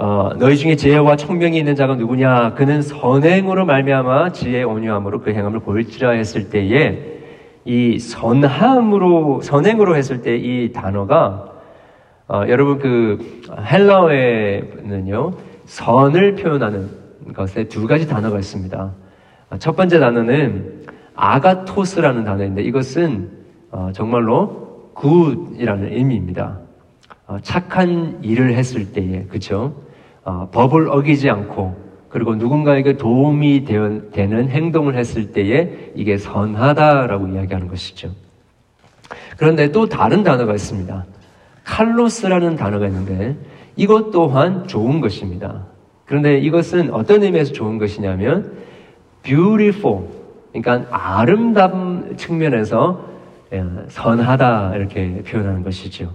[0.00, 2.54] 어, 너희 중에 지혜와 청명이 있는 자가 누구냐?
[2.54, 7.18] 그는 선행으로 말미암아 지혜 온유함으로 그 행함을 보일지라 했을 때에
[7.64, 11.52] 이 선함으로 선행으로 했을 때 이 단어가
[12.28, 15.32] 어, 여러분 그 헬라어에는요
[15.64, 16.90] 선을 표현하는
[17.34, 18.92] 것에 두 가지 단어가 있습니다.
[19.50, 23.30] 어, 첫 번째 단어는 아가토스라는 단어인데 이것은
[23.72, 26.60] 어, 정말로 굿이라는 의미입니다.
[27.26, 29.87] 어, 착한 일을 했을 때에 그죠?
[30.28, 31.74] 어, 법을 어기지 않고
[32.10, 38.10] 그리고 누군가에게 도움이 되는 행동을 했을 때에 이게 선하다라고 이야기하는 것이죠.
[39.38, 41.06] 그런데 또 다른 단어가 있습니다.
[41.64, 43.36] 칼로스라는 단어가 있는데
[43.74, 45.64] 이것 또한 좋은 것입니다.
[46.04, 48.52] 그런데 이것은 어떤 의미에서 좋은 것이냐면
[49.22, 50.04] beautiful
[50.52, 53.02] 그러니까 아름다운 측면에서
[53.54, 56.12] 예, 선하다 이렇게 표현하는 것이죠.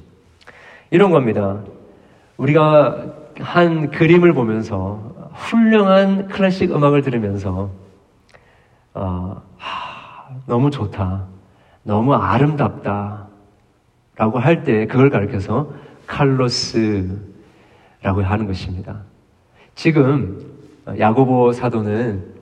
[0.92, 1.64] 이런 겁니다.
[2.38, 7.70] 우리가 한 그림을 보면서 훌륭한 클래식 음악을 들으면서
[8.94, 11.26] 어, 하, 너무 좋다,
[11.84, 13.28] 너무 아름답다
[14.16, 15.72] 라고 할 때 그걸 가르켜서
[16.08, 17.18] 칼로스라고
[18.04, 19.02] 하는 것입니다.
[19.76, 20.54] 지금
[21.00, 22.34] 야고보 사도는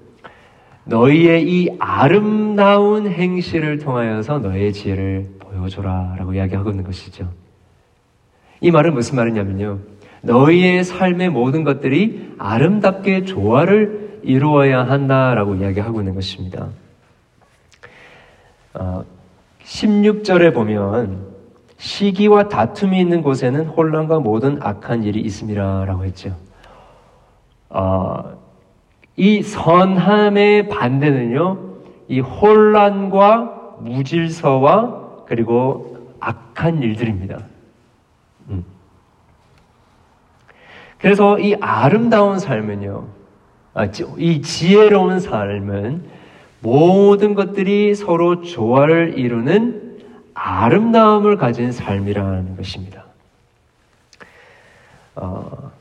[0.83, 7.29] 너희의 이 아름다운 행실을 통하여서 너의 지혜를 보여줘라 라고 이야기하고 있는 것이죠.
[8.59, 9.79] 이 말은 무슨 말이냐면요.
[10.21, 16.69] 너희의 삶의 모든 것들이 아름답게 조화를 이루어야 한다라고 이야기하고 있는 것입니다.
[18.73, 19.03] 어,
[19.63, 21.31] 16절에 보면
[21.77, 25.85] 시기와 다툼이 있는 곳에는 혼란과 모든 악한 일이 있습니다.
[25.85, 26.35] 라고 했죠.
[27.69, 28.37] 어,
[29.15, 31.57] 이 선함의 반대는요,
[32.07, 37.39] 이 혼란과 무질서와 그리고 악한 일들입니다.
[38.49, 38.63] 음.
[41.01, 43.07] 그래서 이 아름다운 삶은요,
[43.73, 43.85] 아,
[44.17, 46.03] 이 지혜로운 삶은
[46.61, 49.99] 모든 것들이 서로 조화를 이루는
[50.35, 53.05] 아름다움을 가진 삶이라는 것입니다.
[55.15, 55.71] 어,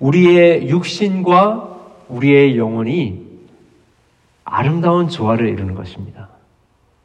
[0.00, 1.76] 우리의 육신과
[2.08, 3.24] 우리의 영혼이
[4.44, 6.28] 아름다운 조화를 이루는 것입니다.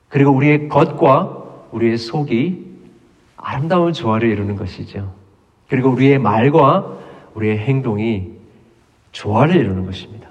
[0.10, 2.72] 그리고 우리의 겉과 우리의 속이
[3.38, 5.21] 아름다운 조화를 이루는 것이죠.
[5.72, 6.98] 그리고 우리의 말과
[7.34, 8.28] 우리의 행동이
[9.14, 10.28] 조화를 이루는 것입니다.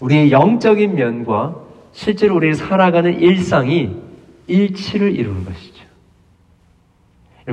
[0.00, 1.56] 우리의 영적인 면과
[1.92, 3.96] 실제로 우리 살아가는 일상이
[4.46, 5.84] 일치를 이루는 것이죠.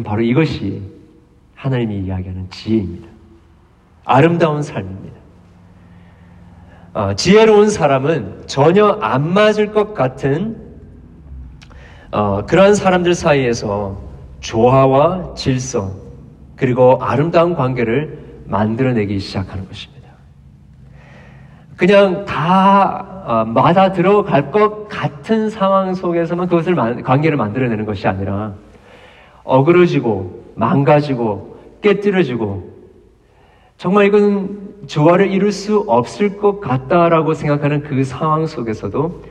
[0.04, 0.82] 바로 이것이
[1.56, 3.08] 하나님이 이야기하는 지혜입니다.
[4.04, 5.18] 아름다운 삶입니다.
[6.94, 10.58] 어, 지혜로운 사람은 전혀 안 맞을 것 같은
[12.12, 13.98] 어, 그러한 사람들 사이에서
[14.42, 16.01] 조화와 질서
[16.62, 20.10] 그리고 아름다운 관계를 만들어내기 시작하는 것입니다.
[21.76, 28.54] 그냥 다 어, 맞아 들어갈 것 같은 상황 속에서만 그것을 관계를 만들어내는 것이 아니라
[29.44, 32.70] 어그러지고 망가지고 깨뜨려지고
[33.78, 39.24] 정말 이건 조화를 이룰 수 없을 것 같다라고 생각하는 그 상황 속에서도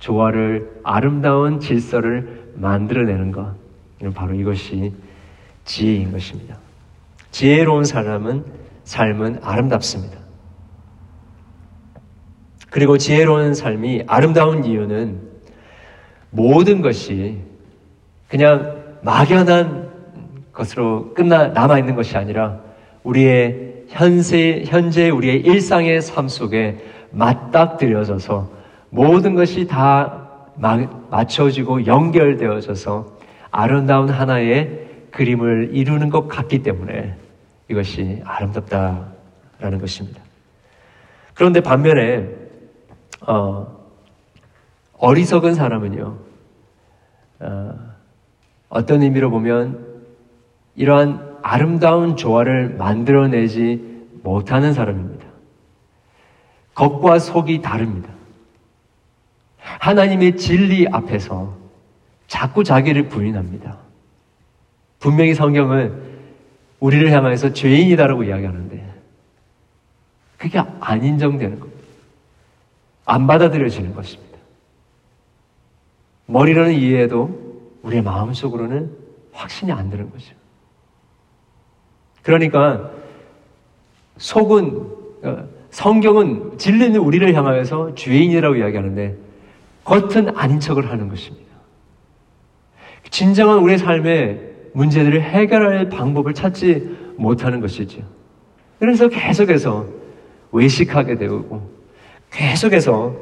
[0.00, 3.54] 조화를 아름다운 질서를 만들어내는 것
[4.12, 4.92] 바로 이것이
[5.68, 6.56] 지혜인 것입니다.
[7.30, 8.44] 지혜로운 사람은
[8.84, 10.18] 삶은 아름답습니다.
[12.70, 15.20] 그리고 지혜로운 삶이 아름다운 이유는
[16.30, 17.38] 모든 것이
[18.28, 19.90] 그냥 막연한
[20.52, 22.60] 것으로 끝나 남아 있는 것이 아니라
[23.04, 26.78] 우리의 현세 현재 우리의 일상의 삶 속에
[27.10, 28.50] 맞닥뜨려져서
[28.90, 30.28] 모든 것이 다
[31.10, 33.18] 맞춰지고 연결되어져서
[33.50, 34.87] 아름다운 하나의
[35.18, 37.16] 그림을 이루는 것 같기 때문에
[37.66, 40.22] 이것이 아름답다라는 것입니다.
[41.34, 42.28] 그런데 반면에
[43.26, 43.66] 어,
[44.96, 46.18] 어리석은 사람은요,
[47.40, 47.74] 어,
[48.68, 50.04] 어떤 의미로 보면
[50.76, 55.26] 이러한 아름다운 조화를 만들어내지 못하는 사람입니다.
[56.76, 58.08] 겉과 속이 다릅니다.
[59.58, 61.56] 하나님의 진리 앞에서
[62.28, 63.87] 자꾸 자기를 부인합니다.
[65.00, 66.08] 분명히 성경은
[66.80, 68.94] 우리를 향해서 죄인이다라고 이야기하는데
[70.36, 71.82] 그게 안 인정되는 겁니다.
[73.04, 74.38] 안 받아들여지는 것입니다.
[76.26, 77.48] 머리로는 이해해도
[77.82, 78.92] 우리의 마음속으로는
[79.32, 80.34] 확신이 안 드는 거죠.
[82.22, 82.90] 그러니까
[84.18, 89.16] 속은 어, 성경은 진리는 우리를 향하여서 죄인이라고 이야기하는데
[89.84, 91.48] 겉은 아닌 척을 하는 것입니다.
[93.10, 98.02] 진정한 우리의 삶의 문제들을 해결할 방법을 찾지 못하는 것이죠.
[98.78, 99.86] 그래서 계속해서
[100.52, 101.68] 외식하게 되고
[102.30, 103.16] 계속해서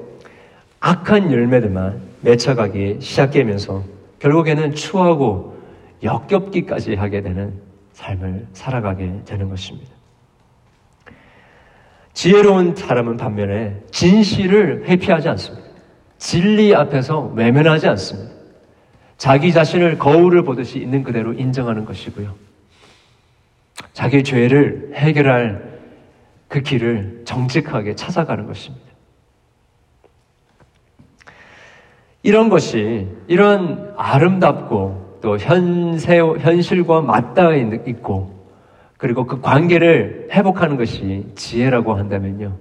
[0.81, 3.83] 악한 열매들만 맺혀가기 시작되면서
[4.19, 5.57] 결국에는 추하고
[6.03, 7.55] 역겹기까지 하게 되는
[7.93, 9.91] 삶을 살아가게 되는 것입니다.
[12.13, 15.67] 지혜로운 사람은 반면에 진실을 회피하지 않습니다.
[16.19, 18.36] 진리 앞에서 외면하지 않습니다.
[19.19, 22.35] 자기 자신을 거울을 보듯이 있는 그대로 인정하는 것이고요.
[23.93, 25.81] 자기 죄를 해결할
[26.49, 28.87] 그 길을 정직하게 찾아가는 것입니다.
[32.23, 38.37] 이런 것이 이런 아름답고 또 현세, 현실과 맞닿아 있고
[38.97, 42.57] 그리고 그 관계를 회복하는 것이 지혜라고 한다면요.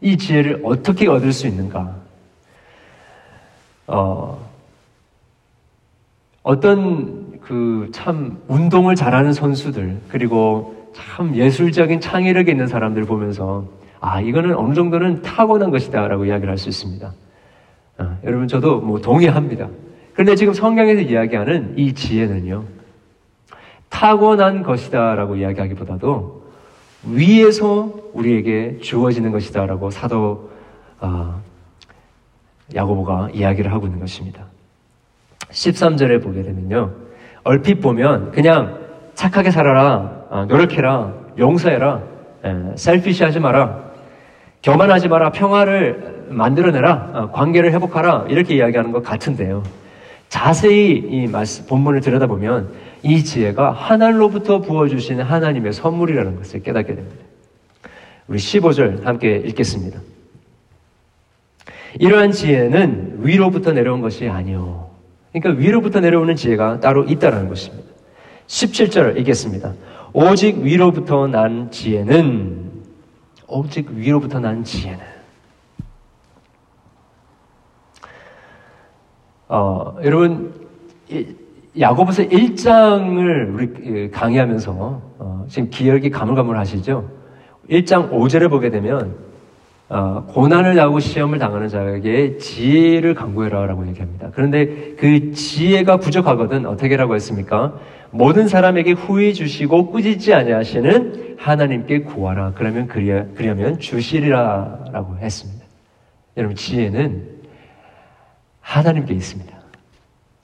[0.00, 1.96] 이 지혜를 어떻게 얻을 수 있는가?
[3.86, 4.49] 어,
[6.42, 13.66] 어떤 그 참 운동을 잘하는 선수들, 그리고 참 예술적인 창의력이 있는 사람들 보면서
[14.00, 17.12] 아, 이거는 어느 정도는 타고난 것이다 라고 이야기를 할 수 있습니다.
[17.98, 19.68] 아, 여러분 저도 뭐 동의합니다.
[20.14, 22.64] 그런데 지금 성경에서 이야기하는 이 지혜는요,
[23.88, 26.42] 타고난 것이다라고 이야기하기보다도
[27.12, 30.50] 위에서 우리에게 주어지는 것이다라고 사도
[31.00, 31.40] 어,
[32.74, 34.49] 야고보가 이야기를 하고 있는 것입니다.
[35.50, 36.90] 13절에 보게 되면요,
[37.42, 38.78] 얼핏 보면 그냥
[39.14, 42.02] 착하게 살아라, 어, 노력해라, 용서해라,
[42.44, 43.90] 에, 셀피시 하지 마라,
[44.62, 49.62] 교만하지 마라, 평화를 만들어내라, 어, 관계를 회복하라, 이렇게 이야기하는 것 같은데요.
[50.28, 52.70] 자세히 이 말씀, 본문을 들여다보면
[53.02, 57.24] 이 지혜가 하늘로부터 부어주신 하나님의 선물이라는 것을 깨닫게 됩니다.
[58.28, 59.98] 우리 15절 함께 읽겠습니다.
[61.98, 64.89] 이러한 지혜는 위로부터 내려온 것이 아니요.
[65.32, 67.88] 그러니까 위로부터 내려오는 지혜가 따로 있다는 것입니다.
[68.46, 69.74] 17절 읽겠습니다.
[70.12, 72.70] 오직 위로부터 난 지혜는
[73.46, 74.98] 오직 위로부터 난 지혜는
[79.48, 80.52] 어, 여러분
[81.08, 81.26] 이,
[81.78, 84.72] 야고보서 1장을 우리 그 강의하면서
[85.18, 87.08] 어, 지금 기억이 가물가물하시죠?
[87.68, 89.29] 1장 5절에 보게 되면
[89.90, 94.30] 어, 고난을 당하고 시험을 당하는 자에게 지혜를 강구해라라고 얘기합니다.
[94.32, 97.74] 그런데 그 지혜가 부족하거든 어떻게라고 했습니까?
[98.12, 102.52] 모든 사람에게 후히 주시고 꾸짖지 아니하시는 하나님께 구하라.
[102.54, 105.66] 그러면 그려, 그려면 주시리라라고 했습니다.
[106.36, 107.40] 여러분 지혜는
[108.60, 109.58] 하나님께 있습니다.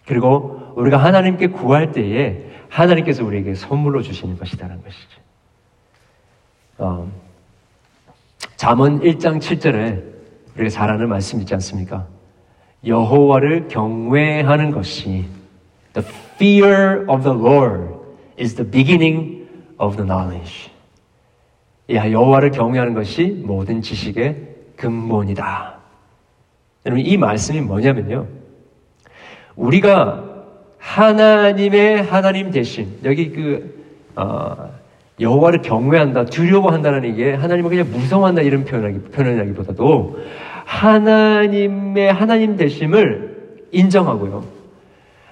[0.07, 5.21] 그리고 우리가 하나님께 구할 때에 하나님께서 우리에게 선물로 주시는 것이다라는 것이죠.
[6.79, 7.26] 어,
[8.57, 10.03] 잠언 1장 7절에
[10.55, 12.07] 우리가 잘 아는 말씀 있지 않습니까?
[12.87, 15.27] 여호와를 경외하는 것이
[15.93, 17.95] the fear of the Lord
[18.41, 19.47] is the beginning
[19.79, 20.71] of the knowledge.
[21.93, 25.77] 야, 여호와를 경외하는 것이 모든 지식의 근본이다.
[26.87, 28.27] 여러분 이 말씀이 뭐냐면요.
[29.57, 30.25] 우리가
[30.79, 33.85] 하나님의 하나님 대신 여기 그
[34.15, 34.71] 어,
[35.19, 40.19] 여호와를 경외한다, 두려워한다는 이게 하나님을 그냥 무서워한다 이런 표현하기, 표현하기보다도
[40.65, 44.45] 하나님의 하나님 되심을 인정하고요.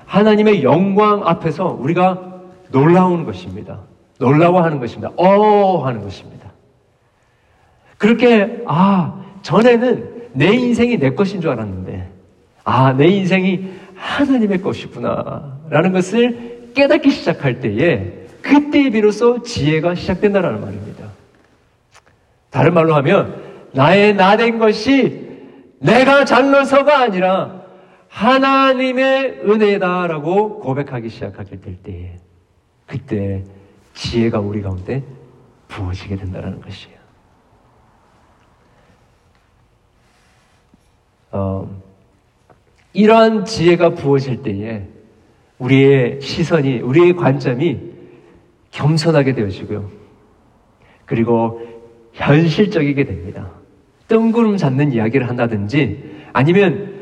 [0.07, 3.81] 하나님의 영광 앞에서 우리가 놀라운 것입니다.
[4.19, 5.11] 놀라워하는 것입니다.
[5.17, 6.53] 어 하는 것입니다.
[7.99, 12.09] 그렇게 아 전에는 내 인생이 내 것인 줄 알았는데
[12.65, 21.11] 아 내 인생이 하나님의 것이구나라는 것을 깨닫기 시작할 때에 그때 비로소 지혜가 시작된다는 말입니다.
[22.51, 23.43] 다른 말로 하면
[23.73, 25.25] 나의 나된 것이
[25.79, 27.63] 내가 잘나서가 아니라
[28.09, 32.17] 하나님의 은혜다라고 고백하기 시작하게 될 때에
[32.87, 33.43] 그때
[33.95, 35.03] 지혜가 우리 가운데
[35.69, 36.99] 부어지게 된다는 것이에요.
[41.33, 41.83] 어,
[42.93, 44.87] 이러한 지혜가 부어질 때에
[45.59, 47.94] 우리의 시선이, 우리의 관점이
[48.75, 49.89] 겸손하게 되어지고요.
[51.07, 51.63] 그리고
[52.13, 53.51] 현실적이게 됩니다.
[54.09, 56.93] 뜬구름 잡는 이야기를 한다든지 아니면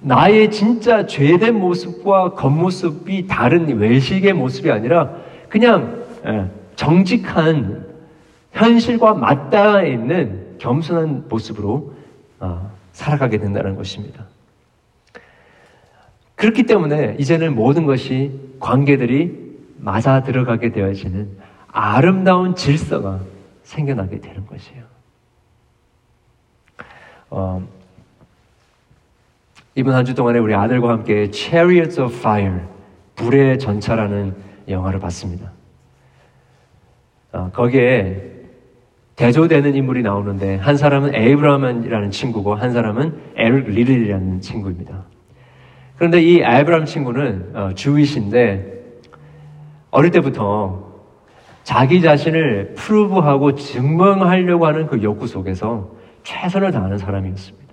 [0.00, 5.16] 나의 진짜 죄된 모습과 겉모습이 다른 외식의 모습이 아니라
[5.48, 7.86] 그냥 예, 정직한
[8.52, 11.94] 현실과 맞닿아 있는 겸손한 모습으로
[12.40, 14.26] 아, 살아가게 된다는 것입니다.
[16.34, 19.43] 그렇기 때문에 이제는 모든 것이 관계들이
[19.84, 21.36] 맞아 들어가게 되어지는
[21.68, 23.20] 아름다운 질서가
[23.64, 24.82] 생겨나게 되는 것이에요.
[27.30, 27.66] 어,
[29.74, 32.60] 이번 한 주 동안에 우리 아들과 함께 Chariots of Fire,
[33.16, 34.34] 불의 전차라는
[34.68, 35.50] 영화를 봤습니다.
[37.32, 38.30] 어, 거기에
[39.16, 45.04] 대조되는 인물이 나오는데 한 사람은 에이브라함이라는 친구고 한 사람은 에릭 리들이라는 친구입니다.
[45.96, 48.73] 그런데 이 에이브라함 친구는 어, Jew이신데
[49.94, 50.82] 어릴 때부터
[51.62, 55.92] 자기 자신을 프루브하고 증명하려고 하는 그 욕구 속에서
[56.24, 57.72] 최선을 다하는 사람이었습니다.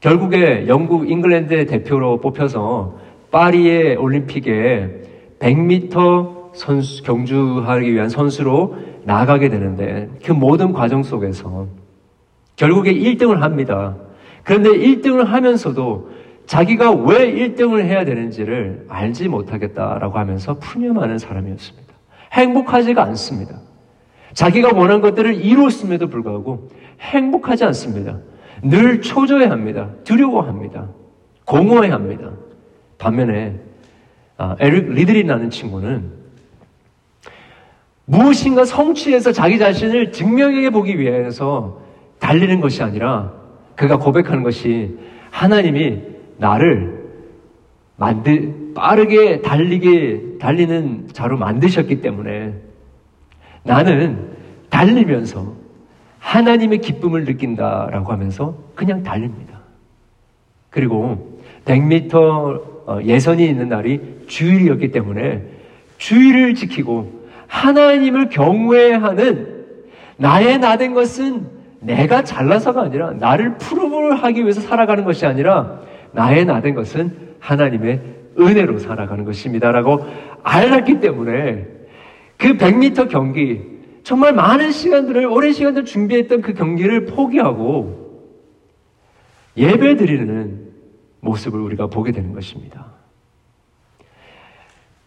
[0.00, 2.98] 결국에 영국 잉글랜드 대표로 뽑혀서
[3.30, 11.68] 파리의 올림픽에 100m 선수, 경주하기 위한 선수로 나가게 되는데 그 모든 과정 속에서
[12.56, 13.96] 결국에 1등을 합니다.
[14.44, 16.10] 그런데 1등을 하면서도
[16.46, 21.92] 자기가 왜 1등을 해야 되는지를 알지 못하겠다라고 하면서 푸념하는 사람이었습니다.
[22.32, 23.60] 행복하지가 않습니다.
[24.34, 26.70] 자기가 원한 것들을 이루었음에도 불구하고
[27.00, 28.18] 행복하지 않습니다.
[28.62, 29.90] 늘 초조해 합니다.
[30.04, 30.88] 두려워합니다.
[31.44, 32.30] 공허해 합니다.
[32.98, 33.60] 반면에
[34.38, 36.22] 아, 에릭 리들이라는 친구는
[38.04, 41.80] 무엇인가 성취해서 자기 자신을 증명해 보기 위해서
[42.18, 43.32] 달리는 것이 아니라
[43.76, 44.98] 그가 고백하는 것이
[45.30, 46.11] 하나님이
[46.42, 47.02] 나를
[47.96, 52.54] 만들, 빠르게 달리게, 달리는 자로 만드셨기 때문에
[53.62, 54.32] 나는
[54.68, 55.54] 달리면서
[56.18, 59.60] 하나님의 기쁨을 느낀다라고 하면서 그냥 달립니다.
[60.70, 65.44] 그리고 100m 어, 예선이 있는 날이 주일이었기 때문에
[65.98, 69.64] 주일을 지키고 하나님을 경외하는
[70.16, 71.46] 나의 나된 것은
[71.80, 75.80] 내가 잘나서가 아니라 나를 프로브를 하기 위해서 살아가는 것이 아니라
[76.12, 78.00] 나의 나된 것은 하나님의
[78.38, 80.00] 은혜로 살아가는 것입니다라고
[80.42, 81.66] 알았기 때문에
[82.38, 83.60] 그 100m 경기
[84.02, 88.02] 정말 많은 시간들을 오랜 시간들 준비했던 그 경기를 포기하고
[89.56, 90.72] 예배 드리는
[91.20, 92.86] 모습을 우리가 보게 되는 것입니다.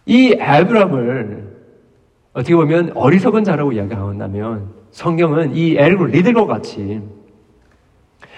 [0.06, 1.56] 이 에브람을
[2.34, 7.02] 어떻게 보면 어리석은 자라고 이야기한다면 성경은 이 에르를 리들과 같이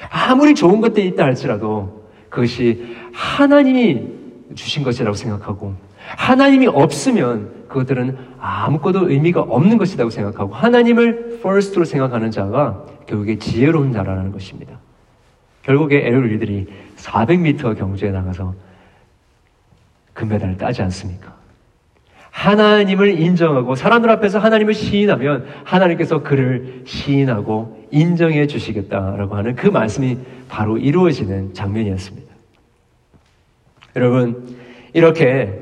[0.10, 1.97] 아무리 좋은 것들이 있다 할지라도
[2.38, 4.08] 그것이 하나님이
[4.54, 5.74] 주신 것이라고 생각하고
[6.16, 14.32] 하나님이 없으면 그것들은 아무것도 의미가 없는 것이라고 생각하고 하나님을 first로 생각하는 자가 결국에 지혜로운 자라는
[14.32, 14.78] 것입니다.
[15.64, 16.68] 결국에 에르리들이
[16.98, 18.54] 400m 경주에 나가서
[20.14, 21.36] 금메달을 따지 않습니까?
[22.30, 30.78] 하나님을 인정하고 사람들 앞에서 하나님을 시인하면 하나님께서 그를 시인하고 인정해 주시겠다라고 하는 그 말씀이 바로
[30.78, 32.27] 이루어지는 장면이었습니다.
[33.98, 34.56] 여러분,
[34.94, 35.60] 이렇게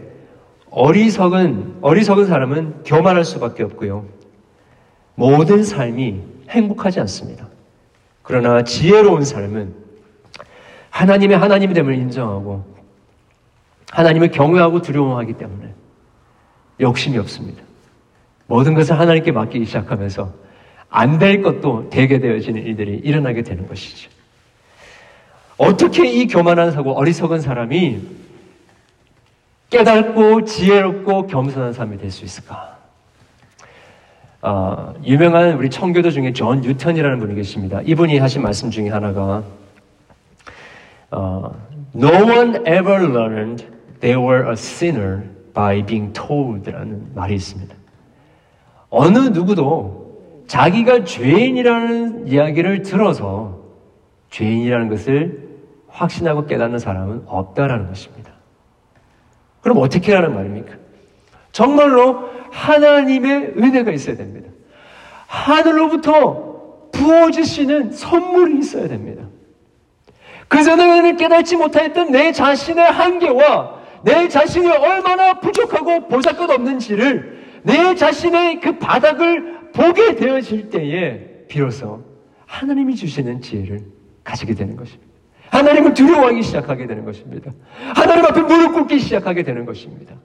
[0.69, 4.05] 어리석은, 어리석은 사람은 교만할 수밖에 없고요.
[5.15, 7.47] 모든 삶이 행복하지 않습니다.
[8.23, 9.73] 그러나 지혜로운 삶은
[10.89, 12.65] 하나님의 하나님됨을 인정하고
[13.91, 15.73] 하나님을 경외하고 두려워하기 때문에
[16.81, 17.63] 욕심이 없습니다.
[18.47, 20.33] 모든 것을 하나님께 맡기기 시작하면서
[20.89, 24.09] 안 될 것도 되게 되어지는 일들이 일어나게 되는 것이죠.
[25.57, 28.24] 어떻게 이 교만한 사고 어리석은 사람이
[29.69, 32.75] 깨닫고 지혜롭고 겸손한 사람이 될 수 있을까?
[34.41, 37.81] 어, 유명한 우리 청교도 중에 존 뉴턴이라는 분이 계십니다.
[37.83, 39.43] 이분이 하신 말씀 중에 하나가
[41.11, 41.51] 어,
[41.95, 43.65] No one ever learned
[44.01, 47.73] they were a sinner by being told라는 말이 있습니다.
[48.89, 53.59] 어느 누구도 자기가 죄인이라는 이야기를 들어서
[54.29, 55.47] 죄인이라는 것을
[55.87, 58.14] 확신하고 깨닫는 사람은 없다라는 것입니다.
[59.65, 60.75] 그럼 어떻게 하는 말입니까?
[61.51, 64.51] 정말로 하나님의 은혜가 있어야 됩니다.
[65.25, 69.23] 하늘로부터 부어주시는 선물이 있어야 됩니다.
[70.49, 78.77] 그전에는 깨닫지 못했던 내 자신의 한계와 내 자신이 얼마나 부족하고 보잘것 없는지를 내 자신의 그
[78.77, 82.03] 바닥을 보게 되어질 때에 비로소
[82.45, 83.81] 하나님이 주시는 지혜를
[84.23, 85.14] 가지게 되는 것입니다.
[85.51, 87.51] 하나님을 두려워하기 시작하게 되는 것입니다.
[87.95, 90.15] 하나님 앞에 무릎 꿇기 시작하게 되는 것입니다.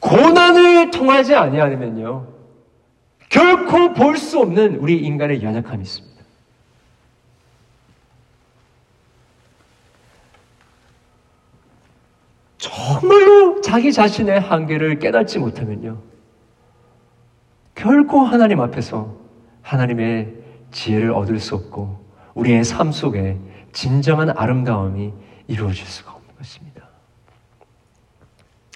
[0.00, 2.26] 고난을 통하지 아니하면요
[3.28, 6.18] 결코 볼 수 없는 우리 인간의 연약함이 있습니다.
[12.58, 15.98] 정말로 자기 자신의 한계를 깨닫지 못하면요.
[17.74, 19.14] 결코 하나님 앞에서
[19.62, 20.34] 하나님의
[20.72, 22.07] 지혜를 얻을 수 없고
[22.38, 23.36] 우리의 삶 속에
[23.72, 25.12] 진정한 아름다움이
[25.48, 26.88] 이루어질 수가 없는 것입니다.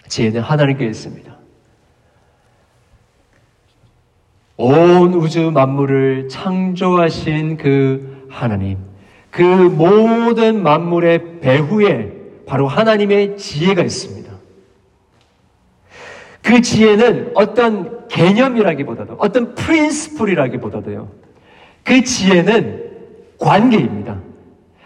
[0.09, 1.33] 지혜는 하나님께 있습니다.
[4.57, 8.79] 온 우주 만물을 창조하신 그 하나님,
[9.31, 12.13] 그 모든 만물의 배후에
[12.47, 14.33] 바로 하나님의 지혜가 있습니다.
[16.43, 21.09] 그 지혜는 어떤 개념이라기보다도 어떤 프린스플이라기보다도요.
[21.85, 22.82] 그 지혜는
[23.39, 24.21] 관계입니다.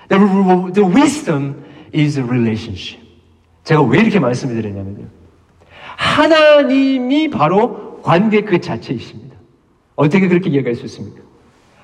[0.09, 3.05] The, the wisdom is a relationship.
[3.64, 5.07] 제가 왜 이렇게 말씀을 드리냐면요.
[5.97, 9.36] 하나님이 바로 관계 그 자체이십니다.
[9.97, 11.22] 어떻게 그렇게 이해할 수 있습니까?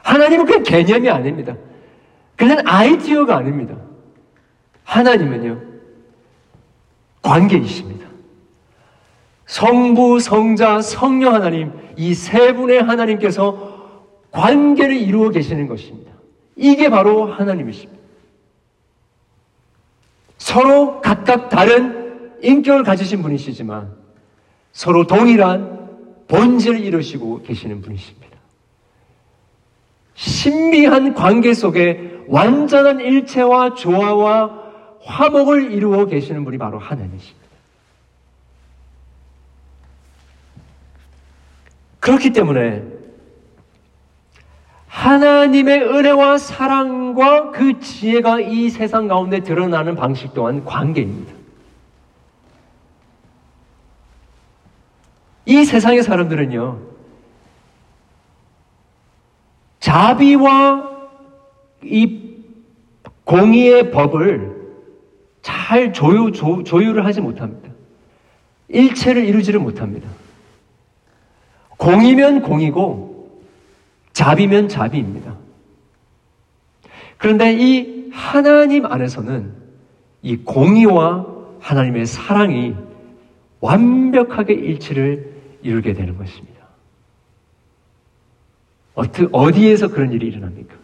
[0.03, 1.57] 하나님은 그냥 개념이 아닙니다.
[2.37, 3.77] 그냥 아이디어가 아닙니다.
[4.85, 5.61] 하나님은요,
[7.23, 8.07] 관계이십니다.
[9.47, 13.71] 성부, 성자, 성령 하나님, 이 세 분의 하나님께서
[14.31, 16.12] 관계를 이루어 계시는 것입니다.
[16.57, 18.03] 이게 바로 하나님이십니다.
[20.39, 23.95] 서로 각각 다른 인격을 가지신 분이시지만
[24.73, 25.89] 서로 동일한
[26.29, 28.23] 본질을 이루시고 계시는 분이십니다.
[30.15, 34.63] 신비한 관계 속에 완전한 일체와 조화와
[35.03, 37.43] 화목을 이루어 계시는 분이 바로 하나님이십니다.
[42.01, 42.83] 그렇기 때문에
[44.93, 51.33] 하나님의 은혜와 사랑과 그 지혜가 이 세상 가운데 드러나는 방식 또한 관계입니다.
[55.47, 56.79] 이 세상의 사람들은요,
[59.81, 60.91] 자비와
[61.85, 62.35] 이
[63.25, 64.77] 공의의 법을
[65.41, 67.71] 잘 조유, 조, 조율을 하지 못합니다.
[68.69, 70.09] 일체를 이루지를 못합니다.
[71.79, 73.12] 공이면 공이고,
[74.13, 75.37] 자비면 자비입니다.
[77.19, 79.55] 그런데 이 하나님 안에서는
[80.23, 81.27] 이 공의와
[81.61, 82.75] 하나님의 사랑이
[83.61, 85.33] 완벽하게 일치를
[85.63, 86.53] 이루게 되는 것입니다.
[88.95, 90.75] 어디에서 그런 일이 일어납니까?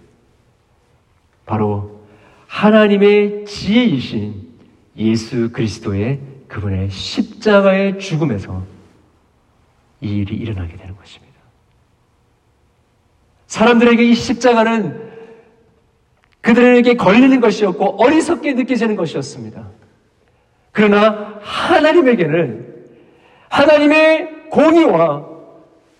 [1.45, 2.01] 바로
[2.47, 4.49] 하나님의 지혜이신
[4.97, 8.65] 예수 그리스도의 그분의 십자가의 죽음에서
[10.01, 11.28] 이 일이 일어나게 되는 것입니다.
[13.49, 15.09] 사람들에게 이 십자가는
[16.41, 19.67] 그들에게 걸리는 것이었고 어리석게 느껴지는 것이었습니다.
[20.71, 22.77] 그러나 하나님에게는
[23.49, 25.27] 하나님의 공의와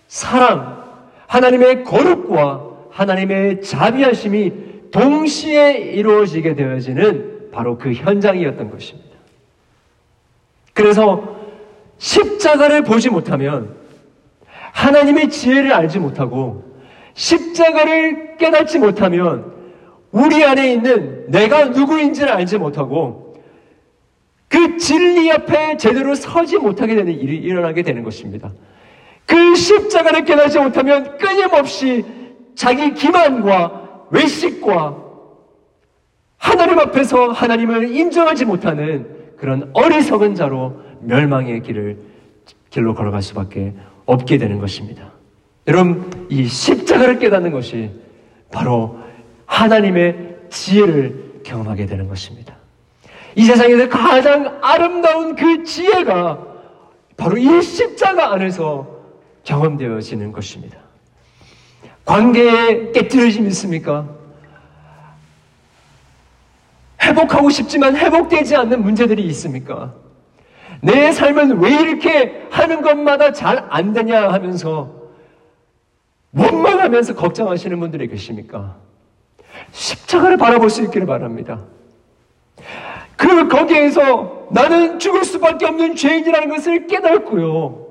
[0.07, 0.83] 사랑,
[1.27, 9.09] 하나님의 거룩과 하나님의 자비하심이 동시에 이루어지게 되어지는 바로 그 현장이었던 것입니다.
[10.73, 11.37] 그래서
[11.97, 13.75] 십자가를 보지 못하면
[14.71, 16.68] 하나님의 지혜를 알지 못하고
[17.13, 19.53] 십자가를 깨닫지 못하면
[20.11, 23.35] 우리 안에 있는 내가 누구인지를 알지 못하고
[24.47, 28.51] 그 진리 앞에 제대로 서지 못하게 되는 일이 일어나게 되는 것입니다.
[29.25, 32.03] 그 십자가를 깨닫지 못하면 끊임없이
[32.55, 34.97] 자기 기만과 외식과
[36.37, 39.07] 하나님 앞에서 하나님을 인정하지 못하는
[39.37, 41.99] 그런 어리석은 자로 멸망의 길을
[42.71, 43.73] 길로 걸어갈 수밖에
[44.05, 45.11] 없게 되는 것입니다.
[45.69, 47.91] 여러분, 이 십자가를 깨닫는 것이
[48.51, 48.97] 바로
[49.45, 52.55] 하나님의 지혜를 경험하게 되는 것입니다.
[53.35, 56.39] 이 세상에서 가장 아름다운 그 지혜가
[57.15, 58.87] 바로 이 십자가 안에서
[59.43, 60.79] 경험되어지는 것입니다.
[62.03, 64.09] 관계에 깨뜨려짐 있습니까?
[67.03, 69.93] 회복하고 싶지만 회복되지 않는 문제들이 있습니까?
[70.81, 74.98] 내 삶은 왜 이렇게 하는 것마다 잘 안 되냐 하면서
[76.33, 78.77] 원망하면서 걱정하시는 분들이 계십니까?
[79.71, 81.65] 십자가를 바라볼 수 있기를 바랍니다.
[83.15, 87.87] 그 거기에서 나는 죽을 수밖에 없는 죄인이라는 것을 깨닫고요.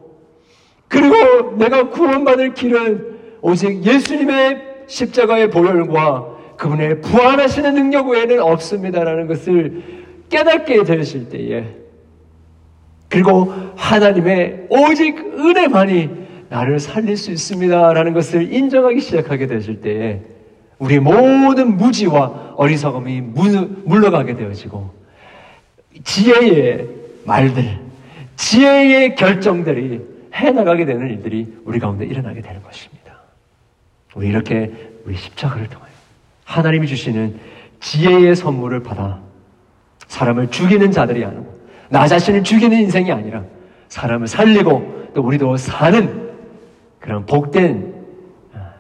[0.88, 9.82] 그리고 내가 구원받을 길은 오직 예수님의 십자가의 보혈과 그분의 부활하시는 능력 외에는 없습니다라는 것을
[10.30, 11.64] 깨닫게 되실 때에
[13.08, 20.20] 그리고 하나님의 오직 은혜만이 나를 살릴 수 있습니다라는 것을 인정하기 시작하게 되실 때에
[20.78, 23.20] 우리 모든 무지와 어리석음이
[23.84, 24.90] 물러가게 되어지고
[26.04, 26.88] 지혜의
[27.24, 27.78] 말들,
[28.36, 30.00] 지혜의 결정들이
[30.32, 33.18] 해나가게 되는 일들이 우리 가운데 일어나게 되는 것입니다.
[34.14, 34.72] 우리 이렇게
[35.04, 35.90] 우리 십자가를 통하여
[36.44, 37.38] 하나님이 주시는
[37.80, 39.20] 지혜의 선물을 받아
[40.06, 41.58] 사람을 죽이는 자들이 아니고
[41.90, 43.44] 나 자신을 죽이는 인생이 아니라
[43.88, 46.27] 사람을 살리고 또 우리도 사는
[47.08, 48.04] 그런 복된
[48.52, 48.74] 아,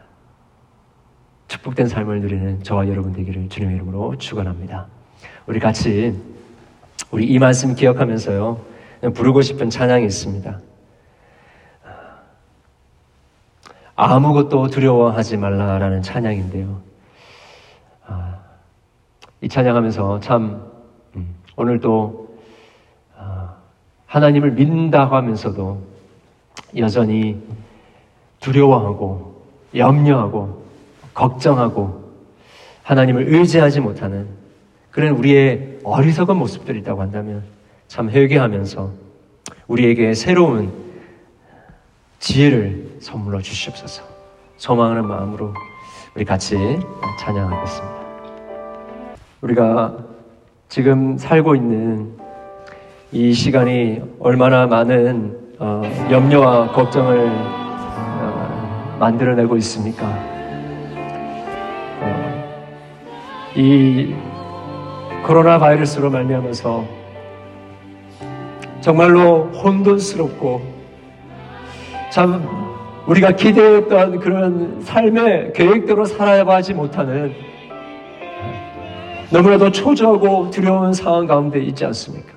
[1.48, 4.86] 축복된 삶을 누리는 저와 여러분 되기를 주님의 이름으로 축원합니다.
[5.46, 6.14] 우리 같이
[7.10, 8.60] 우리 이 말씀 기억하면서요
[9.14, 10.60] 부르고 싶은 찬양이 있습니다.
[13.96, 16.82] 아무것도 두려워하지 말라라는 찬양인데요.
[18.08, 18.40] 아,
[19.40, 20.70] 이 찬양하면서 참
[21.16, 22.36] 음, 오늘도
[23.16, 23.54] 아,
[24.04, 25.82] 하나님을 믿는다고 하면서도
[26.76, 27.42] 여전히
[28.40, 29.42] 두려워하고
[29.74, 30.64] 염려하고
[31.14, 32.08] 걱정하고
[32.82, 34.28] 하나님을 의지하지 못하는
[34.90, 37.44] 그런 우리의 어리석은 모습들이 있다고 한다면
[37.86, 38.90] 참 회개하면서
[39.66, 40.72] 우리에게 새로운
[42.18, 44.02] 지혜를 선물로 주시옵소서.
[44.56, 45.54] 소망하는 마음으로
[46.14, 46.56] 우리 같이
[47.20, 47.98] 찬양하겠습니다.
[49.40, 49.96] 우리가
[50.68, 52.16] 지금 살고 있는
[53.12, 57.67] 이 시간이 얼마나 많은 어, 염려와 걱정을 어,
[58.98, 60.06] 만들어내고 있습니까?
[62.00, 62.44] 어,
[63.54, 64.14] 이
[65.24, 66.84] 코로나 바이러스로 말미암아서
[68.80, 70.62] 정말로 혼돈스럽고
[72.10, 72.46] 참
[73.06, 77.34] 우리가 기대했던 그런 삶의 계획대로 살아가지 못하는
[79.30, 82.32] 너무나도 초조하고 두려운 상황 가운데 있지 않습니까?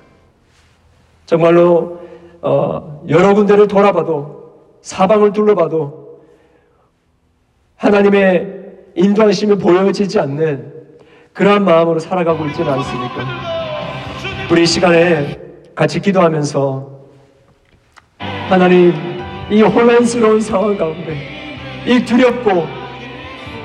[1.26, 2.00] 정말로
[2.42, 4.52] 어, 여러 군데를 돌아봐도
[4.82, 6.01] 사방을 둘러봐도
[7.82, 8.46] 하나님의
[8.94, 10.72] 인도하심이 보여지지 않는
[11.32, 13.26] 그러한 마음으로 살아가고 있지는 않습니까?
[14.48, 15.36] 우리 이 시간에
[15.74, 16.90] 같이 기도하면서
[18.48, 18.94] 하나님
[19.50, 21.16] 이 혼란스러운 상황 가운데
[21.84, 22.68] 이 두렵고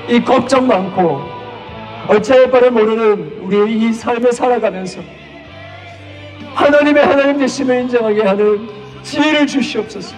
[0.08, 1.20] 이 걱정 많고
[2.08, 5.00] 어찌할 바를 모르는 우리의 이 삶을 살아가면서
[6.54, 8.68] 하나님의 하나님 되심을 인정하게 하는
[9.02, 10.16] 지혜를 주시옵소서.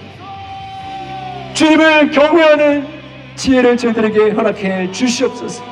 [1.53, 3.00] 주님을 경외하는
[3.37, 5.63] 지혜를 저희들에게 허락해 주시옵소서.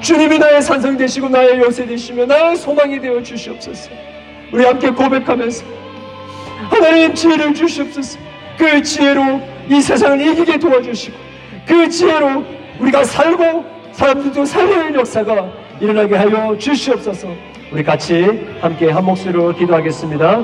[0.00, 3.90] 주님이 나의 산성 되시고 나의 요새 되시며 나의 소망이 되어 주시옵소서.
[4.52, 5.64] 우리 함께 고백하면서
[6.70, 8.18] 하나님 지혜를 주시옵소서.
[8.58, 11.16] 그 지혜로 이 세상을 이기게 도와주시고
[11.66, 12.44] 그 지혜로
[12.80, 15.48] 우리가 살고 사람들도 살리는 역사가
[15.80, 17.28] 일어나게 하여 주시옵소서.
[17.72, 20.42] 우리 같이 함께 한 목소리로 기도하겠습니다.